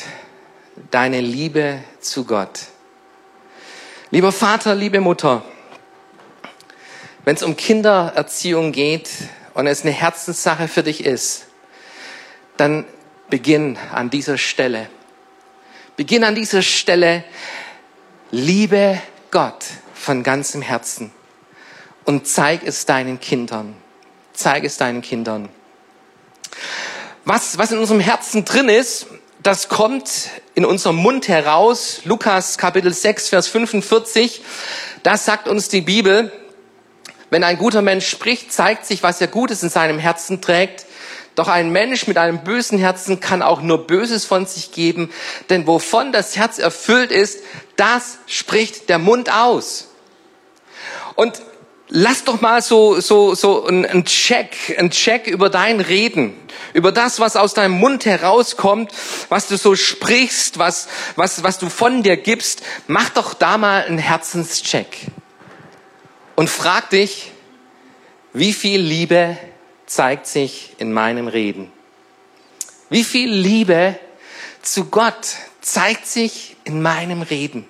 Deine 0.92 1.20
Liebe 1.20 1.82
zu 2.00 2.24
Gott. 2.24 2.60
Lieber 4.10 4.30
Vater, 4.30 4.76
liebe 4.76 5.00
Mutter, 5.00 5.42
wenn 7.24 7.34
es 7.34 7.42
um 7.42 7.56
Kindererziehung 7.56 8.70
geht 8.72 9.10
und 9.54 9.66
es 9.66 9.82
eine 9.82 9.90
Herzenssache 9.90 10.68
für 10.68 10.82
dich 10.84 11.04
ist, 11.04 11.46
dann 12.56 12.86
beginn 13.30 13.76
an 13.92 14.10
dieser 14.10 14.38
Stelle. 14.38 14.88
Beginn 15.96 16.24
an 16.24 16.34
dieser 16.34 16.62
Stelle, 16.62 17.24
liebe 18.30 19.00
Gott 19.30 19.64
von 19.94 20.22
ganzem 20.22 20.62
Herzen 20.62 21.10
und 22.04 22.26
zeig 22.26 22.62
es 22.64 22.86
deinen 22.86 23.20
Kindern. 23.20 23.76
Zeig 24.32 24.64
es 24.64 24.76
deinen 24.76 25.02
Kindern. 25.02 25.48
Was, 27.24 27.58
was 27.58 27.72
in 27.72 27.78
unserem 27.78 28.00
Herzen 28.00 28.44
drin 28.44 28.68
ist, 28.68 29.06
das 29.42 29.68
kommt 29.68 30.30
in 30.54 30.64
unserem 30.64 30.96
Mund 30.96 31.28
heraus. 31.28 32.00
Lukas 32.04 32.58
Kapitel 32.58 32.92
6, 32.92 33.28
Vers 33.28 33.48
45. 33.48 34.42
Das 35.02 35.24
sagt 35.24 35.48
uns 35.48 35.68
die 35.68 35.80
Bibel. 35.80 36.32
Wenn 37.30 37.44
ein 37.44 37.58
guter 37.58 37.82
Mensch 37.82 38.08
spricht, 38.08 38.52
zeigt 38.52 38.86
sich, 38.86 39.02
was 39.02 39.20
er 39.20 39.26
Gutes 39.26 39.62
in 39.62 39.68
seinem 39.68 39.98
Herzen 39.98 40.40
trägt. 40.40 40.86
Doch 41.38 41.46
ein 41.46 41.70
Mensch 41.70 42.08
mit 42.08 42.18
einem 42.18 42.42
bösen 42.42 42.80
Herzen 42.80 43.20
kann 43.20 43.42
auch 43.42 43.62
nur 43.62 43.86
Böses 43.86 44.24
von 44.24 44.44
sich 44.46 44.72
geben, 44.72 45.12
denn 45.50 45.68
wovon 45.68 46.10
das 46.10 46.36
Herz 46.36 46.58
erfüllt 46.58 47.12
ist, 47.12 47.38
das 47.76 48.18
spricht 48.26 48.88
der 48.88 48.98
Mund 48.98 49.32
aus. 49.32 49.86
Und 51.14 51.40
lass 51.86 52.24
doch 52.24 52.40
mal 52.40 52.60
so, 52.60 53.00
so, 53.00 53.36
so 53.36 53.68
ein 53.68 54.04
Check, 54.04 54.76
ein 54.80 54.90
Check 54.90 55.28
über 55.28 55.48
dein 55.48 55.78
Reden, 55.78 56.34
über 56.72 56.90
das, 56.90 57.20
was 57.20 57.36
aus 57.36 57.54
deinem 57.54 57.78
Mund 57.78 58.04
herauskommt, 58.04 58.90
was 59.28 59.46
du 59.46 59.56
so 59.56 59.76
sprichst, 59.76 60.58
was, 60.58 60.88
was, 61.14 61.44
was 61.44 61.60
du 61.60 61.70
von 61.70 62.02
dir 62.02 62.16
gibst. 62.16 62.64
Mach 62.88 63.10
doch 63.10 63.32
da 63.32 63.58
mal 63.58 63.84
einen 63.84 63.98
Herzenscheck. 63.98 65.06
Und 66.34 66.50
frag 66.50 66.90
dich, 66.90 67.30
wie 68.32 68.52
viel 68.52 68.80
Liebe 68.80 69.38
zeigt 69.88 70.26
sich 70.26 70.74
in 70.78 70.92
meinem 70.92 71.28
Reden? 71.28 71.72
Wie 72.90 73.04
viel 73.04 73.30
Liebe 73.30 73.98
zu 74.62 74.86
Gott 74.86 75.36
zeigt 75.60 76.06
sich 76.06 76.56
in 76.64 76.80
meinem 76.80 77.22
Reden? 77.22 77.66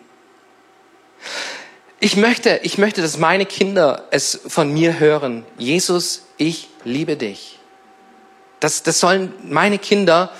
Ich 2.00 2.16
möchte, 2.16 2.60
ich 2.62 2.78
möchte, 2.78 3.02
dass 3.02 3.18
meine 3.18 3.46
Kinder 3.46 4.06
es 4.10 4.38
von 4.46 4.72
mir 4.72 5.00
hören. 5.00 5.44
Jesus, 5.56 6.26
ich 6.36 6.68
liebe 6.84 7.16
dich. 7.16 7.58
Das, 8.60 8.82
das 8.82 9.00
sollen 9.00 9.32
meine 9.42 9.78
Kinder 9.78 10.32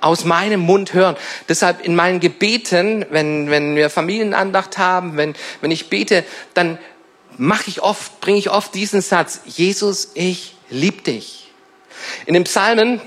aus 0.00 0.24
meinem 0.24 0.60
Mund 0.60 0.94
hören. 0.94 1.16
Deshalb 1.48 1.84
in 1.84 1.94
meinen 1.94 2.20
Gebeten, 2.20 3.06
wenn, 3.10 3.50
wenn 3.50 3.76
wir 3.76 3.90
Familienandacht 3.90 4.78
haben, 4.78 5.16
wenn, 5.16 5.34
wenn 5.60 5.70
ich 5.70 5.88
bete, 5.90 6.24
dann 6.54 6.78
mache 7.36 7.68
ich 7.68 7.82
oft, 7.82 8.20
bringe 8.20 8.38
ich 8.38 8.50
oft 8.50 8.74
diesen 8.74 9.00
Satz, 9.00 9.40
Jesus, 9.46 10.10
ich 10.14 10.55
liebe 10.70 11.02
dich. 11.02 11.50
In 12.26 12.34
den 12.34 12.44
Psalmen, 12.44 13.00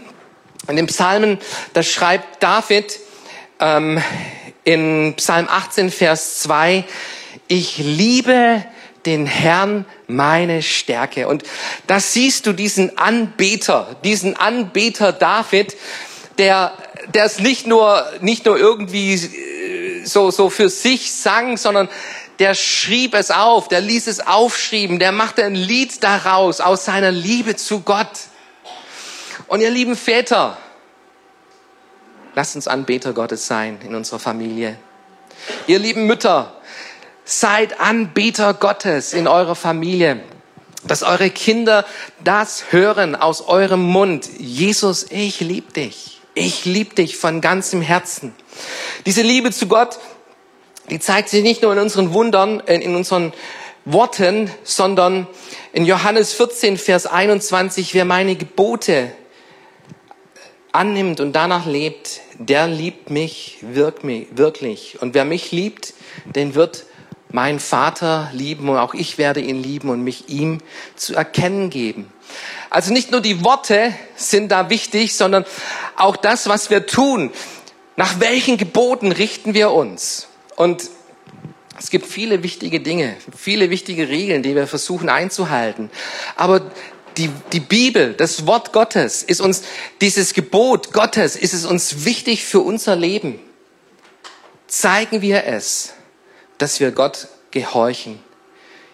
in 0.67 0.75
den 0.75 0.87
Psalmen, 0.87 1.39
da 1.73 1.83
schreibt 1.83 2.41
David 2.43 2.99
ähm, 3.59 4.01
in 4.63 5.13
Psalm 5.17 5.47
18, 5.49 5.91
Vers 5.91 6.39
2, 6.39 6.83
ich 7.47 7.77
liebe 7.77 8.63
den 9.05 9.25
Herrn 9.25 9.85
meine 10.07 10.61
Stärke. 10.61 11.27
Und 11.27 11.43
da 11.87 11.99
siehst 11.99 12.45
du 12.45 12.53
diesen 12.53 12.97
Anbeter, 12.97 13.95
diesen 14.03 14.35
Anbeter 14.35 15.11
David, 15.11 15.75
der, 16.37 16.73
der 17.13 17.25
es 17.25 17.39
nicht 17.39 17.67
nur, 17.67 18.05
nicht 18.21 18.45
nur 18.45 18.57
irgendwie 18.57 19.13
äh, 19.13 20.05
so, 20.05 20.31
so 20.31 20.49
für 20.49 20.69
sich 20.69 21.11
sang, 21.11 21.57
sondern 21.57 21.89
der 22.39 22.55
schrieb 22.55 23.13
es 23.13 23.31
auf, 23.31 23.67
der 23.67 23.81
ließ 23.81 24.07
es 24.07 24.19
aufschrieben, 24.25 24.97
der 24.99 25.11
machte 25.11 25.43
ein 25.43 25.55
Lied 25.55 26.03
daraus, 26.03 26.61
aus 26.61 26.85
seiner 26.85 27.11
Liebe 27.11 27.55
zu 27.55 27.81
Gott. 27.81 28.07
Und 29.47 29.61
ihr 29.61 29.69
lieben 29.69 29.95
Väter, 29.95 30.57
lasst 32.35 32.55
uns 32.55 32.67
Anbeter 32.67 33.13
Gottes 33.13 33.47
sein 33.47 33.79
in 33.83 33.93
unserer 33.95 34.19
Familie. 34.19 34.77
Ihr 35.67 35.79
lieben 35.79 36.05
Mütter, 36.05 36.59
Seid 37.31 37.79
Anbeter 37.79 38.55
Gottes 38.55 39.13
in 39.13 39.27
eurer 39.27 39.53
Familie. 39.53 40.23
Dass 40.83 41.03
eure 41.03 41.29
Kinder 41.29 41.85
das 42.23 42.71
hören 42.71 43.15
aus 43.15 43.41
eurem 43.41 43.83
Mund. 43.83 44.27
Jesus, 44.39 45.05
ich 45.11 45.39
liebe 45.39 45.71
dich. 45.71 46.21
Ich 46.33 46.65
liebe 46.65 46.95
dich 46.95 47.17
von 47.17 47.39
ganzem 47.39 47.83
Herzen. 47.83 48.33
Diese 49.05 49.21
Liebe 49.21 49.51
zu 49.51 49.67
Gott, 49.67 49.99
die 50.89 50.99
zeigt 50.99 51.29
sich 51.29 51.43
nicht 51.43 51.61
nur 51.61 51.73
in 51.73 51.79
unseren 51.79 52.13
Wundern, 52.13 52.59
in 52.61 52.95
unseren 52.95 53.33
Worten, 53.85 54.51
sondern 54.63 55.27
in 55.73 55.85
Johannes 55.85 56.33
14, 56.33 56.77
Vers 56.77 57.05
21, 57.05 57.93
wer 57.93 58.05
meine 58.05 58.35
Gebote 58.35 59.11
annimmt 60.71 61.19
und 61.19 61.33
danach 61.33 61.65
lebt, 61.65 62.21
der 62.37 62.67
liebt 62.67 63.09
mich 63.09 63.57
wirklich. 63.61 65.01
Und 65.01 65.13
wer 65.13 65.25
mich 65.25 65.51
liebt, 65.51 65.93
den 66.25 66.55
wird 66.55 66.85
mein 67.31 67.59
Vater 67.59 68.29
lieben 68.33 68.69
und 68.69 68.77
auch 68.77 68.93
ich 68.93 69.17
werde 69.17 69.39
ihn 69.39 69.61
lieben 69.61 69.89
und 69.89 70.03
mich 70.03 70.29
ihm 70.29 70.59
zu 70.95 71.15
erkennen 71.15 71.69
geben. 71.69 72.11
Also 72.69 72.91
nicht 72.93 73.11
nur 73.11 73.21
die 73.21 73.43
Worte 73.43 73.93
sind 74.15 74.51
da 74.51 74.69
wichtig, 74.69 75.15
sondern 75.15 75.45
auch 75.95 76.15
das, 76.15 76.47
was 76.47 76.69
wir 76.69 76.85
tun. 76.85 77.31
Nach 77.95 78.19
welchen 78.19 78.57
Geboten 78.57 79.11
richten 79.11 79.53
wir 79.53 79.71
uns? 79.71 80.28
Und 80.59 80.89
es 81.79 81.89
gibt 81.89 82.05
viele 82.05 82.43
wichtige 82.43 82.81
Dinge, 82.81 83.15
viele 83.33 83.69
wichtige 83.69 84.09
Regeln, 84.09 84.43
die 84.43 84.53
wir 84.53 84.67
versuchen 84.67 85.07
einzuhalten. 85.07 85.89
Aber 86.35 86.69
die, 87.15 87.29
die 87.53 87.61
Bibel, 87.61 88.13
das 88.13 88.45
Wort 88.45 88.73
Gottes, 88.73 89.23
ist 89.23 89.39
uns, 89.39 89.63
dieses 90.01 90.33
Gebot 90.33 90.91
Gottes, 90.91 91.37
ist 91.37 91.53
es 91.53 91.65
uns 91.65 92.03
wichtig 92.03 92.43
für 92.43 92.59
unser 92.59 92.97
Leben. 92.97 93.39
Zeigen 94.67 95.21
wir 95.21 95.45
es 95.45 95.93
dass 96.59 96.79
wir 96.79 96.91
Gott 96.91 97.29
gehorchen, 97.49 98.19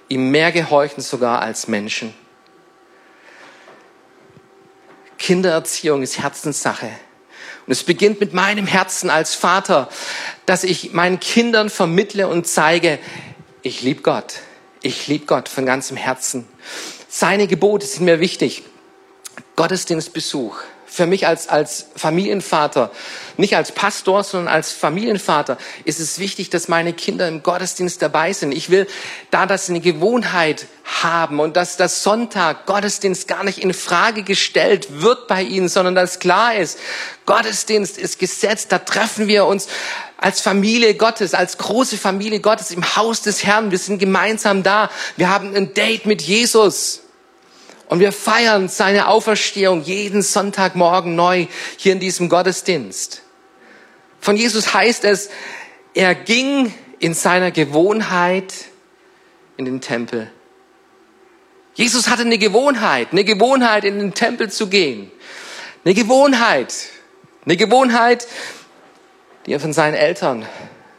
ihm 0.07 0.31
mehr 0.31 0.53
gehorchen 0.53 1.01
sogar 1.01 1.41
als 1.41 1.67
Menschen. 1.67 2.13
Kindererziehung 5.17 6.03
ist 6.03 6.19
Herzenssache. 6.19 6.91
Und 7.65 7.71
es 7.71 7.83
beginnt 7.83 8.19
mit 8.19 8.33
meinem 8.33 8.67
Herzen 8.67 9.09
als 9.09 9.33
Vater, 9.33 9.89
dass 10.45 10.63
ich 10.63 10.93
meinen 10.93 11.19
Kindern 11.19 11.69
vermittle 11.69 12.27
und 12.27 12.45
zeige, 12.45 12.99
ich 13.63 13.81
liebe 13.81 14.01
Gott. 14.01 14.35
Ich 14.81 15.07
liebe 15.07 15.25
Gott 15.25 15.49
von 15.49 15.65
ganzem 15.65 15.97
Herzen. 15.97 16.47
Seine 17.09 17.47
Gebote 17.47 17.87
sind 17.87 18.05
mir 18.05 18.19
wichtig. 18.19 18.63
Gottesdienstbesuch, 19.55 20.59
für 20.95 21.07
mich 21.07 21.27
als, 21.27 21.49
als 21.49 21.87
Familienvater, 21.97 22.89
nicht 23.35 23.57
als 23.57 23.73
Pastor, 23.73 24.23
sondern 24.23 24.53
als 24.53 24.71
Familienvater, 24.71 25.57
ist 25.83 25.99
es 25.99 26.19
wichtig, 26.19 26.49
dass 26.49 26.69
meine 26.69 26.93
Kinder 26.93 27.27
im 27.27 27.43
Gottesdienst 27.43 28.01
dabei 28.01 28.31
sind. 28.31 28.53
Ich 28.53 28.69
will 28.69 28.87
da 29.29 29.45
das 29.45 29.69
eine 29.69 29.81
Gewohnheit 29.81 30.67
haben 31.03 31.41
und 31.41 31.57
dass 31.57 31.75
das 31.75 32.01
Sonntag 32.01 32.65
Gottesdienst 32.65 33.27
gar 33.27 33.43
nicht 33.43 33.57
in 33.57 33.73
Frage 33.73 34.23
gestellt 34.23 35.01
wird 35.01 35.27
bei 35.27 35.41
ihnen, 35.41 35.67
sondern 35.67 35.95
dass 35.95 36.19
klar 36.19 36.55
ist, 36.55 36.79
Gottesdienst 37.25 37.97
ist 37.97 38.17
Gesetz, 38.17 38.69
da 38.69 38.79
treffen 38.79 39.27
wir 39.27 39.45
uns 39.45 39.67
als 40.17 40.39
Familie 40.39 40.95
Gottes, 40.95 41.33
als 41.33 41.57
große 41.57 41.97
Familie 41.97 42.39
Gottes 42.39 42.71
im 42.71 42.95
Haus 42.95 43.21
des 43.21 43.43
Herrn. 43.43 43.71
Wir 43.71 43.79
sind 43.79 43.99
gemeinsam 43.99 44.63
da. 44.63 44.89
Wir 45.17 45.29
haben 45.29 45.53
ein 45.53 45.73
Date 45.73 46.05
mit 46.05 46.21
Jesus. 46.21 47.01
Und 47.87 47.99
wir 47.99 48.11
feiern 48.11 48.67
seine 48.67 49.07
Auferstehung 49.07 49.81
jeden 49.81 50.21
Sonntagmorgen 50.21 51.15
neu 51.15 51.47
hier 51.77 51.93
in 51.93 51.99
diesem 51.99 52.29
Gottesdienst. 52.29 53.21
Von 54.19 54.35
Jesus 54.35 54.73
heißt 54.73 55.05
es, 55.05 55.29
er 55.93 56.15
ging 56.15 56.73
in 56.99 57.13
seiner 57.13 57.51
Gewohnheit 57.51 58.53
in 59.57 59.65
den 59.65 59.81
Tempel. 59.81 60.31
Jesus 61.75 62.09
hatte 62.09 62.23
eine 62.23 62.37
Gewohnheit, 62.37 63.09
eine 63.11 63.23
Gewohnheit 63.23 63.83
in 63.83 63.99
den 63.99 64.13
Tempel 64.13 64.49
zu 64.49 64.67
gehen. 64.67 65.11
Eine 65.83 65.93
Gewohnheit, 65.93 66.73
eine 67.45 67.57
Gewohnheit, 67.57 68.27
die 69.45 69.53
er 69.53 69.59
von 69.59 69.73
seinen 69.73 69.93
Eltern 69.93 70.47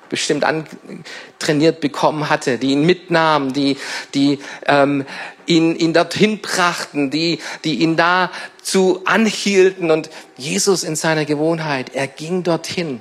bestimmt 0.09 0.45
antrainiert 0.45 1.81
bekommen 1.81 2.29
hatte, 2.29 2.59
die 2.59 2.73
ihn 2.73 2.85
mitnahmen, 2.85 3.53
die, 3.53 3.77
die 4.15 4.39
ähm, 4.67 5.05
ihn, 5.47 5.77
ihn 5.77 5.93
dorthin 5.93 6.41
brachten, 6.41 7.11
die, 7.11 7.41
die 7.65 7.77
ihn 7.77 7.97
dazu 7.97 9.03
anhielten. 9.05 9.91
Und 9.91 10.11
Jesus 10.37 10.85
in 10.85 10.97
seiner 10.97 11.25
Gewohnheit, 11.25 11.95
er 11.95 12.07
ging 12.07 12.43
dorthin. 12.43 13.01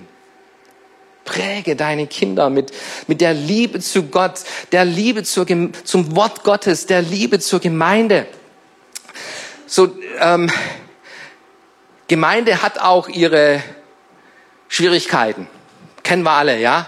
Präge 1.25 1.75
deine 1.75 2.05
Kinder 2.05 2.49
mit, 2.51 2.71
mit 3.07 3.19
der 3.19 3.33
Liebe 3.33 3.79
zu 3.79 4.03
Gott, 4.03 4.41
der 4.71 4.85
Liebe 4.85 5.23
zur, 5.23 5.47
zum 5.83 6.15
Wort 6.15 6.43
Gottes, 6.43 6.85
der 6.85 7.01
Liebe 7.01 7.39
zur 7.39 7.59
Gemeinde. 7.59 8.27
So, 9.65 9.95
ähm, 10.19 10.51
Gemeinde 12.07 12.61
hat 12.61 12.79
auch 12.79 13.09
ihre 13.09 13.63
Schwierigkeiten. 14.67 15.47
Kennen 16.03 16.21
wir 16.21 16.33
alle, 16.33 16.59
ja? 16.59 16.87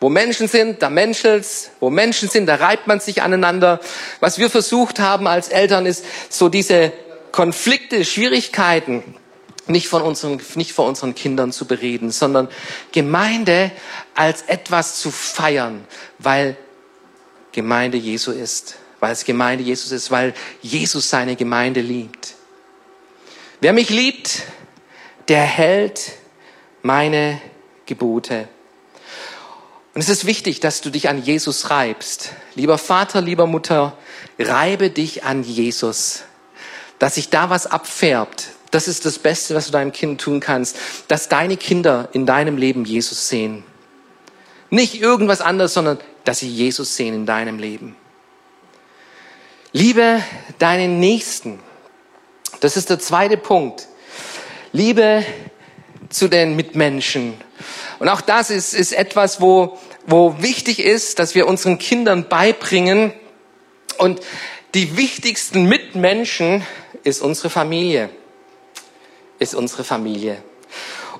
Wo 0.00 0.08
Menschen 0.08 0.48
sind, 0.48 0.82
da 0.82 0.90
menschelt's. 0.90 1.70
Wo 1.80 1.90
Menschen 1.90 2.28
sind, 2.28 2.46
da 2.46 2.56
reibt 2.56 2.86
man 2.86 3.00
sich 3.00 3.22
aneinander. 3.22 3.80
Was 4.20 4.38
wir 4.38 4.50
versucht 4.50 5.00
haben 5.00 5.26
als 5.26 5.48
Eltern 5.48 5.86
ist, 5.86 6.04
so 6.28 6.48
diese 6.48 6.92
Konflikte, 7.32 8.04
Schwierigkeiten 8.04 9.02
nicht 9.66 9.88
von 9.88 10.02
unseren, 10.02 10.40
nicht 10.54 10.72
vor 10.72 10.86
unseren 10.86 11.14
Kindern 11.14 11.52
zu 11.52 11.66
bereden, 11.66 12.10
sondern 12.10 12.48
Gemeinde 12.92 13.70
als 14.14 14.42
etwas 14.42 14.98
zu 15.00 15.10
feiern, 15.10 15.86
weil 16.18 16.56
Gemeinde 17.52 17.98
Jesu 17.98 18.32
ist. 18.32 18.76
Weil 19.00 19.12
es 19.12 19.24
Gemeinde 19.24 19.62
Jesus 19.62 19.92
ist, 19.92 20.10
weil 20.10 20.34
Jesus 20.60 21.08
seine 21.08 21.36
Gemeinde 21.36 21.80
liebt. 21.80 22.34
Wer 23.60 23.72
mich 23.72 23.90
liebt, 23.90 24.42
der 25.28 25.42
hält 25.42 26.12
meine 26.82 27.40
Gebote. 27.86 28.48
Und 29.98 30.02
es 30.02 30.10
ist 30.10 30.26
wichtig, 30.26 30.60
dass 30.60 30.80
du 30.80 30.90
dich 30.90 31.08
an 31.08 31.24
Jesus 31.24 31.70
reibst. 31.70 32.30
Lieber 32.54 32.78
Vater, 32.78 33.20
lieber 33.20 33.48
Mutter, 33.48 33.98
reibe 34.38 34.90
dich 34.90 35.24
an 35.24 35.42
Jesus. 35.42 36.22
Dass 37.00 37.16
sich 37.16 37.30
da 37.30 37.50
was 37.50 37.66
abfärbt. 37.66 38.50
Das 38.70 38.86
ist 38.86 39.06
das 39.06 39.18
Beste, 39.18 39.56
was 39.56 39.66
du 39.66 39.72
deinem 39.72 39.90
Kind 39.90 40.20
tun 40.20 40.38
kannst. 40.38 40.76
Dass 41.08 41.28
deine 41.28 41.56
Kinder 41.56 42.10
in 42.12 42.26
deinem 42.26 42.56
Leben 42.58 42.84
Jesus 42.84 43.28
sehen. 43.28 43.64
Nicht 44.70 45.02
irgendwas 45.02 45.40
anderes, 45.40 45.74
sondern 45.74 45.98
dass 46.22 46.38
sie 46.38 46.48
Jesus 46.48 46.94
sehen 46.94 47.12
in 47.12 47.26
deinem 47.26 47.58
Leben. 47.58 47.96
Liebe 49.72 50.22
deinen 50.60 51.00
Nächsten. 51.00 51.58
Das 52.60 52.76
ist 52.76 52.88
der 52.88 53.00
zweite 53.00 53.36
Punkt. 53.36 53.88
Liebe 54.72 55.26
zu 56.10 56.28
den 56.28 56.56
Mitmenschen. 56.56 57.34
Und 57.98 58.08
auch 58.08 58.20
das 58.20 58.50
ist, 58.50 58.74
ist 58.74 58.92
etwas, 58.92 59.40
wo, 59.40 59.78
wo 60.06 60.36
wichtig 60.40 60.80
ist, 60.80 61.18
dass 61.18 61.34
wir 61.34 61.46
unseren 61.46 61.78
Kindern 61.78 62.28
beibringen. 62.28 63.12
Und 63.98 64.20
die 64.74 64.96
wichtigsten 64.96 65.64
Mitmenschen 65.66 66.64
ist 67.04 67.20
unsere 67.20 67.50
Familie. 67.50 68.10
Ist 69.38 69.54
unsere 69.54 69.84
Familie. 69.84 70.42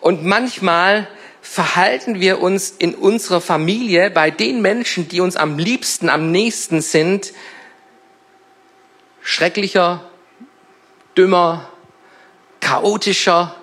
Und 0.00 0.24
manchmal 0.24 1.08
verhalten 1.40 2.20
wir 2.20 2.40
uns 2.40 2.70
in 2.70 2.94
unserer 2.94 3.40
Familie 3.40 4.10
bei 4.10 4.30
den 4.30 4.60
Menschen, 4.60 5.08
die 5.08 5.20
uns 5.20 5.36
am 5.36 5.58
liebsten, 5.58 6.08
am 6.08 6.30
nächsten 6.30 6.82
sind, 6.82 7.32
schrecklicher, 9.22 10.08
dümmer, 11.16 11.70
chaotischer, 12.60 13.54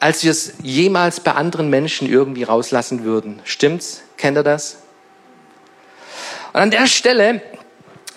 als 0.00 0.22
wir 0.22 0.30
es 0.30 0.52
jemals 0.62 1.20
bei 1.20 1.32
anderen 1.32 1.70
Menschen 1.70 2.08
irgendwie 2.08 2.44
rauslassen 2.44 3.04
würden. 3.04 3.40
Stimmt's? 3.44 4.02
Kennt 4.16 4.36
ihr 4.36 4.42
das? 4.42 4.78
Und 6.52 6.60
an 6.60 6.70
der 6.70 6.86
Stelle 6.86 7.42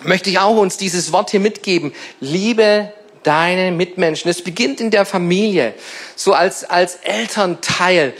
möchte 0.02 0.30
ich 0.30 0.38
auch 0.38 0.56
uns 0.56 0.76
dieses 0.76 1.12
Wort 1.12 1.30
hier 1.30 1.40
mitgeben. 1.40 1.92
Liebe 2.20 2.92
deine 3.22 3.70
Mitmenschen. 3.70 4.30
Es 4.30 4.42
beginnt 4.42 4.80
in 4.80 4.90
der 4.90 5.04
Familie. 5.04 5.74
So 6.16 6.32
als, 6.32 6.64
als 6.64 6.96
Elternteil. 6.96 8.14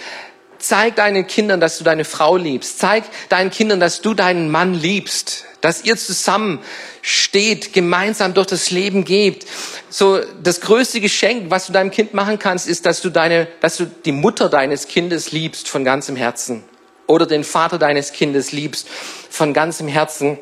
Zeig 0.62 0.96
deinen 0.96 1.26
Kindern, 1.26 1.60
dass 1.60 1.78
du 1.78 1.84
deine 1.84 2.04
Frau 2.04 2.36
liebst. 2.36 2.78
Zeig 2.78 3.04
deinen 3.28 3.50
Kindern, 3.50 3.80
dass 3.80 4.00
du 4.00 4.14
deinen 4.14 4.50
Mann 4.50 4.74
liebst. 4.74 5.44
Dass 5.60 5.84
ihr 5.84 5.96
zusammen 5.96 6.60
steht, 7.02 7.72
gemeinsam 7.72 8.32
durch 8.32 8.46
das 8.46 8.70
Leben 8.70 9.04
geht. 9.04 9.44
So, 9.90 10.20
das 10.42 10.60
größte 10.60 11.00
Geschenk, 11.00 11.50
was 11.50 11.66
du 11.66 11.72
deinem 11.72 11.90
Kind 11.90 12.14
machen 12.14 12.38
kannst, 12.38 12.68
ist, 12.68 12.86
dass 12.86 13.00
du 13.00 13.10
deine, 13.10 13.48
dass 13.60 13.76
du 13.76 13.86
die 13.86 14.12
Mutter 14.12 14.48
deines 14.48 14.86
Kindes 14.86 15.32
liebst 15.32 15.68
von 15.68 15.84
ganzem 15.84 16.14
Herzen. 16.14 16.62
Oder 17.08 17.26
den 17.26 17.42
Vater 17.42 17.78
deines 17.78 18.12
Kindes 18.12 18.52
liebst 18.52 18.88
von 19.30 19.52
ganzem 19.52 19.88
Herzen. 19.88 20.38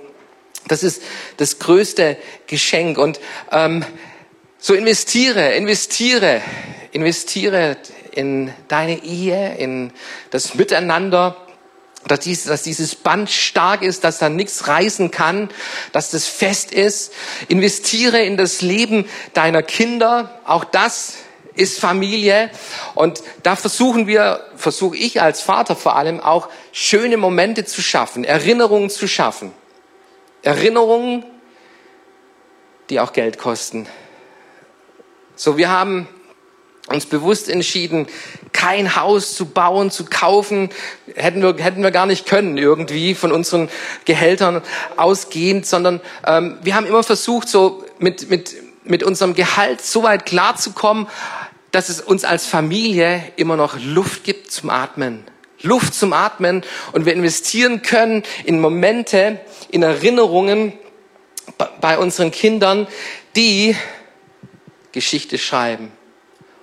Das 0.69 0.83
ist 0.83 1.03
das 1.39 1.59
größte 1.59 2.19
Geschenk. 2.47 2.99
Und 2.99 3.21
ähm, 3.51 3.85
so 4.59 4.75
investiere, 4.75 5.55
investiere, 5.55 6.43
investiere 6.93 7.79
in 8.13 8.53
deine 8.69 9.03
Ehe, 9.03 9.57
in 9.57 9.93
das 10.31 10.55
Miteinander 10.55 11.37
dass, 12.07 12.21
dies, 12.21 12.45
dass 12.45 12.63
dieses 12.63 12.95
Band 12.95 13.31
stark 13.31 13.83
ist, 13.83 14.05
dass 14.05 14.19
da 14.19 14.29
nichts 14.29 14.69
reißen 14.69 15.11
kann, 15.11 15.51
dass 15.93 16.11
das 16.11 16.27
fest 16.27 16.73
ist. 16.73 17.13
Investiere 17.49 18.23
in 18.23 18.37
das 18.37 18.63
Leben 18.63 19.09
deiner 19.35 19.63
Kinder. 19.63 20.41
Auch 20.45 20.65
das 20.65 21.19
ist 21.55 21.79
Familie. 21.79 22.51
Und 22.95 23.23
da 23.43 23.55
versuchen 23.55 24.07
wir, 24.07 24.47
versuche 24.57 24.97
ich 24.97 25.21
als 25.21 25.43
Vater 25.43 25.77
vor 25.77 25.97
allem 25.97 26.21
auch 26.21 26.49
schöne 26.73 27.17
Momente 27.17 27.65
zu 27.65 27.83
schaffen, 27.83 28.25
Erinnerungen 28.25 28.89
zu 28.89 29.07
schaffen. 29.07 29.53
Erinnerungen, 30.43 31.25
die 32.89 32.99
auch 32.99 33.13
Geld 33.13 33.39
kosten. 33.39 33.87
So, 35.37 35.59
wir 35.59 35.69
haben 35.69 36.09
uns 36.91 37.07
bewusst 37.07 37.49
entschieden, 37.49 38.07
kein 38.53 38.97
Haus 38.97 39.35
zu 39.35 39.47
bauen, 39.47 39.91
zu 39.91 40.05
kaufen. 40.05 40.71
Hätten 41.15 41.43
wir, 41.43 41.57
hätten 41.63 41.83
wir 41.83 41.91
gar 41.91 42.07
nicht 42.07 42.27
können 42.27 42.59
irgendwie 42.59 43.15
von 43.15 43.33
unseren 43.33 43.69
Gehältern 44.05 44.63
ausgehend, 44.97 45.67
sondern 45.67 46.01
ähm, 46.27 46.59
wir 46.63 46.75
haben 46.75 46.87
immer 46.87 47.03
versucht, 47.03 47.49
so 47.49 47.85
mit, 47.99 48.29
mit, 48.29 48.55
mit 48.85 49.03
unserem 49.03 49.35
Gehalt 49.35 49.83
so 49.83 50.03
weit 50.03 50.27
klarzukommen, 50.27 51.07
dass 51.71 51.89
es 51.89 52.01
uns 52.01 52.25
als 52.25 52.47
Familie 52.47 53.23
immer 53.37 53.57
noch 53.57 53.79
Luft 53.79 54.25
gibt 54.25 54.51
zum 54.51 54.71
Atmen. 54.71 55.25
Luft 55.63 55.95
zum 55.95 56.13
Atmen 56.13 56.63
und 56.93 57.05
wir 57.05 57.13
investieren 57.13 57.83
können 57.83 58.23
in 58.45 58.61
Momente, 58.61 59.41
in 59.71 59.83
Erinnerungen 59.83 60.73
bei 61.81 61.99
unseren 61.99 62.31
Kindern, 62.31 62.89
die 63.37 63.77
Geschichte 64.93 65.39
schreiben. 65.39 65.93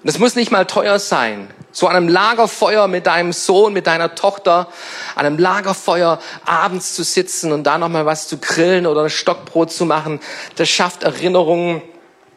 Und 0.08 0.12
es 0.12 0.20
muss 0.20 0.36
nicht 0.36 0.52
mal 0.52 0.64
teuer 0.64 1.00
sein. 1.00 1.50
So 1.74 1.86
an 1.88 1.98
einem 1.98 2.08
Lagerfeuer 2.08 2.88
mit 2.88 3.08
deinem 3.08 3.34
Sohn, 3.34 3.74
mit 3.74 3.88
deiner 3.88 4.16
Tochter, 4.16 4.72
an 5.16 5.26
einem 5.26 5.38
Lagerfeuer 5.38 6.22
abends 6.46 6.96
zu 6.96 7.04
sitzen 7.04 7.52
und 7.52 7.66
da 7.66 7.78
nochmal 7.78 8.06
was 8.06 8.30
zu 8.30 8.38
grillen 8.38 8.88
oder 8.88 9.04
ein 9.04 9.10
Stockbrot 9.10 9.70
zu 9.70 9.84
machen, 9.84 10.22
das 10.56 10.70
schafft 10.70 11.04
Erinnerungen. 11.04 11.82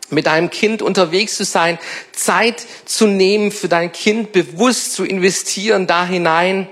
Mit 0.09 0.26
deinem 0.26 0.50
Kind 0.50 0.83
unterwegs 0.83 1.37
zu 1.37 1.44
sein, 1.44 1.78
Zeit 2.11 2.66
zu 2.87 3.06
nehmen 3.06 3.52
für 3.52 3.68
dein 3.68 3.92
Kind, 3.92 4.33
bewusst 4.33 4.94
zu 4.94 5.04
investieren 5.04 5.87
da 5.87 6.04
hinein. 6.04 6.68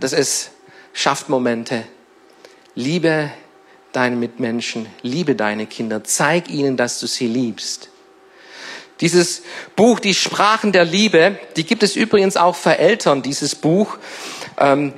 Das 0.00 0.14
ist, 0.14 0.52
schafft 0.94 1.28
Momente. 1.28 1.84
Liebe 2.74 3.30
deine 3.92 4.16
Mitmenschen, 4.16 4.86
liebe 5.02 5.34
deine 5.34 5.66
Kinder, 5.66 6.02
zeig 6.02 6.48
ihnen, 6.48 6.78
dass 6.78 6.98
du 6.98 7.06
sie 7.06 7.26
liebst. 7.26 7.89
Dieses 9.00 9.42
Buch, 9.76 10.00
die 10.00 10.14
Sprachen 10.14 10.72
der 10.72 10.84
Liebe, 10.84 11.38
die 11.56 11.64
gibt 11.64 11.82
es 11.82 11.96
übrigens 11.96 12.36
auch 12.36 12.56
für 12.56 12.78
Eltern, 12.78 13.22
dieses 13.22 13.54
Buch. 13.54 13.96
Ähm, 14.58 14.92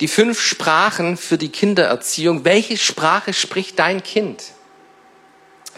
die 0.00 0.08
fünf 0.08 0.40
Sprachen 0.40 1.16
für 1.16 1.38
die 1.38 1.48
Kindererziehung. 1.48 2.44
Welche 2.44 2.76
Sprache 2.76 3.32
spricht 3.32 3.78
dein 3.78 4.02
Kind? 4.02 4.42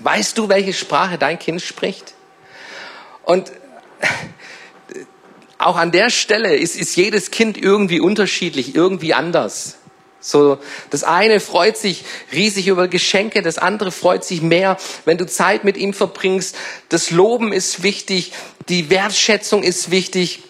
Weißt 0.01 0.37
du, 0.37 0.49
welche 0.49 0.73
Sprache 0.73 1.19
dein 1.19 1.39
Kind 1.39 1.63
spricht? 1.63 2.15
Und 3.25 3.53
auch 5.59 5.77
an 5.77 5.91
der 5.91 6.11
Stelle 6.11 6.57
ist, 6.57 6.77
ist 6.77 6.97
jedes 6.97 7.31
Kind 7.31 7.57
irgendwie 7.57 8.01
unterschiedlich, 8.01 8.75
irgendwie 8.75 9.15
anders. 9.15 9.77
So, 10.21 10.59
das 10.91 11.03
eine 11.03 11.41
freut 11.41 11.79
sich 11.79 12.05
riesig 12.31 12.69
über 12.69 12.89
Geschenke, 12.89 13.41
das 13.41 13.57
andere 13.57 13.91
freut 13.91 14.23
sich 14.23 14.43
mehr, 14.43 14.77
wenn 15.07 15.17
du 15.17 15.27
Zeit 15.27 15.65
mit 15.65 15.79
ihm 15.79 15.95
verbringst. 15.95 16.57
Das 16.91 17.11
Loben 17.11 17.55
ist 17.55 17.83
wichtig, 17.83 18.33
die 18.69 18.91
Wertschätzung 18.91 19.63
ist 19.63 19.91
wichtig, 19.91 20.43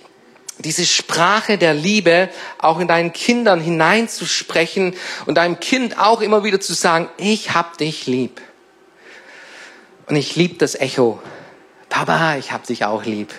diese 0.59 0.85
Sprache 0.85 1.57
der 1.57 1.73
Liebe 1.73 2.29
auch 2.59 2.81
in 2.81 2.89
deinen 2.89 3.13
Kindern 3.13 3.61
hineinzusprechen 3.61 4.95
und 5.27 5.37
deinem 5.37 5.61
Kind 5.61 5.99
auch 5.99 6.21
immer 6.21 6.45
wieder 6.45 6.61
zu 6.61 6.75
sagen, 6.75 7.09
ich 7.17 7.55
hab 7.55 7.79
dich 7.79 8.07
lieb. 8.07 8.41
Und 10.07 10.17
ich 10.17 10.35
liebe 10.35 10.57
das 10.57 10.75
Echo. 10.75 11.21
Papa, 11.89 12.37
ich 12.37 12.53
hab 12.53 12.67
dich 12.67 12.85
auch 12.85 13.05
lieb. 13.05 13.33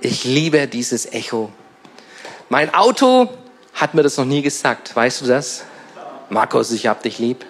Ich 0.00 0.24
liebe 0.24 0.66
dieses 0.66 1.06
Echo. 1.12 1.52
Mein 2.48 2.74
Auto 2.74 3.28
hat 3.74 3.94
mir 3.94 4.02
das 4.02 4.16
noch 4.16 4.24
nie 4.24 4.42
gesagt. 4.42 4.94
Weißt 4.94 5.20
du 5.20 5.26
das? 5.26 5.64
Markus, 6.30 6.70
ich 6.70 6.86
hab 6.86 7.02
dich 7.02 7.18
lieb. 7.18 7.44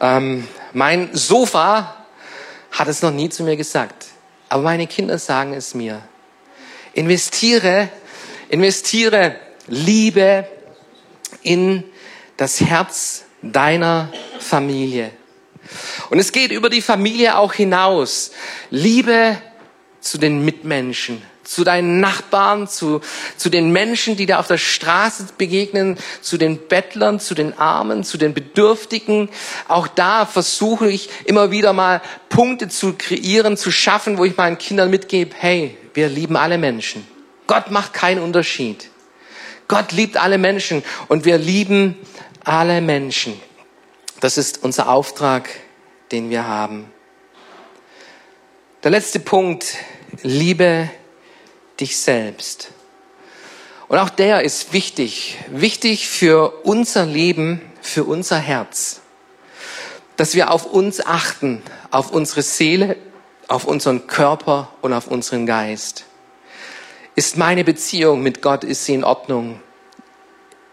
Ähm, 0.00 0.46
mein 0.72 1.14
Sofa 1.14 1.96
hat 2.70 2.88
es 2.88 3.02
noch 3.02 3.10
nie 3.10 3.28
zu 3.28 3.42
mir 3.42 3.56
gesagt. 3.56 4.06
Aber 4.48 4.62
meine 4.62 4.86
Kinder 4.86 5.18
sagen 5.18 5.54
es 5.54 5.74
mir. 5.74 6.02
Investiere, 6.92 7.88
investiere 8.48 9.36
Liebe 9.66 10.46
in 11.42 11.84
das 12.36 12.60
Herz 12.60 13.24
deiner 13.40 14.12
Familie. 14.38 15.10
Und 16.10 16.18
es 16.18 16.32
geht 16.32 16.50
über 16.50 16.68
die 16.68 16.82
Familie 16.82 17.38
auch 17.38 17.54
hinaus. 17.54 18.32
Liebe 18.70 19.38
zu 20.00 20.18
den 20.18 20.44
Mitmenschen, 20.44 21.22
zu 21.44 21.64
deinen 21.64 22.00
Nachbarn, 22.00 22.68
zu, 22.68 23.00
zu 23.36 23.50
den 23.50 23.72
Menschen, 23.72 24.16
die 24.16 24.26
dir 24.26 24.38
auf 24.38 24.46
der 24.46 24.58
Straße 24.58 25.26
begegnen, 25.38 25.98
zu 26.20 26.38
den 26.38 26.58
Bettlern, 26.68 27.20
zu 27.20 27.34
den 27.34 27.58
Armen, 27.58 28.04
zu 28.04 28.18
den 28.18 28.34
Bedürftigen. 28.34 29.28
Auch 29.68 29.88
da 29.88 30.26
versuche 30.26 30.88
ich 30.88 31.10
immer 31.24 31.50
wieder 31.50 31.72
mal 31.72 32.00
Punkte 32.28 32.68
zu 32.68 32.94
kreieren, 32.94 33.56
zu 33.56 33.70
schaffen, 33.70 34.18
wo 34.18 34.24
ich 34.24 34.36
meinen 34.36 34.58
Kindern 34.58 34.90
mitgebe, 34.90 35.34
hey, 35.38 35.76
wir 35.94 36.08
lieben 36.08 36.36
alle 36.36 36.58
Menschen. 36.58 37.06
Gott 37.46 37.70
macht 37.70 37.92
keinen 37.92 38.22
Unterschied. 38.22 38.88
Gott 39.68 39.92
liebt 39.92 40.16
alle 40.16 40.38
Menschen 40.38 40.82
und 41.08 41.24
wir 41.24 41.38
lieben 41.38 41.96
alle 42.44 42.80
Menschen. 42.80 43.40
Das 44.20 44.38
ist 44.38 44.62
unser 44.62 44.88
Auftrag, 44.88 45.48
den 46.12 46.30
wir 46.30 46.46
haben. 46.46 46.90
Der 48.84 48.90
letzte 48.90 49.20
Punkt, 49.20 49.76
liebe 50.22 50.90
dich 51.80 51.98
selbst. 51.98 52.68
Und 53.88 53.98
auch 53.98 54.10
der 54.10 54.42
ist 54.42 54.72
wichtig, 54.72 55.38
wichtig 55.50 56.08
für 56.08 56.64
unser 56.64 57.04
Leben, 57.04 57.60
für 57.82 58.04
unser 58.04 58.38
Herz, 58.38 59.00
dass 60.16 60.34
wir 60.34 60.50
auf 60.50 60.66
uns 60.66 61.04
achten, 61.04 61.62
auf 61.90 62.10
unsere 62.10 62.42
Seele, 62.42 62.96
auf 63.48 63.64
unseren 63.64 64.06
Körper 64.06 64.72
und 64.80 64.92
auf 64.92 65.08
unseren 65.08 65.44
Geist. 65.46 66.04
Ist 67.14 67.36
meine 67.36 67.64
Beziehung 67.64 68.22
mit 68.22 68.40
Gott, 68.40 68.64
ist 68.64 68.86
sie 68.86 68.94
in 68.94 69.04
Ordnung? 69.04 69.60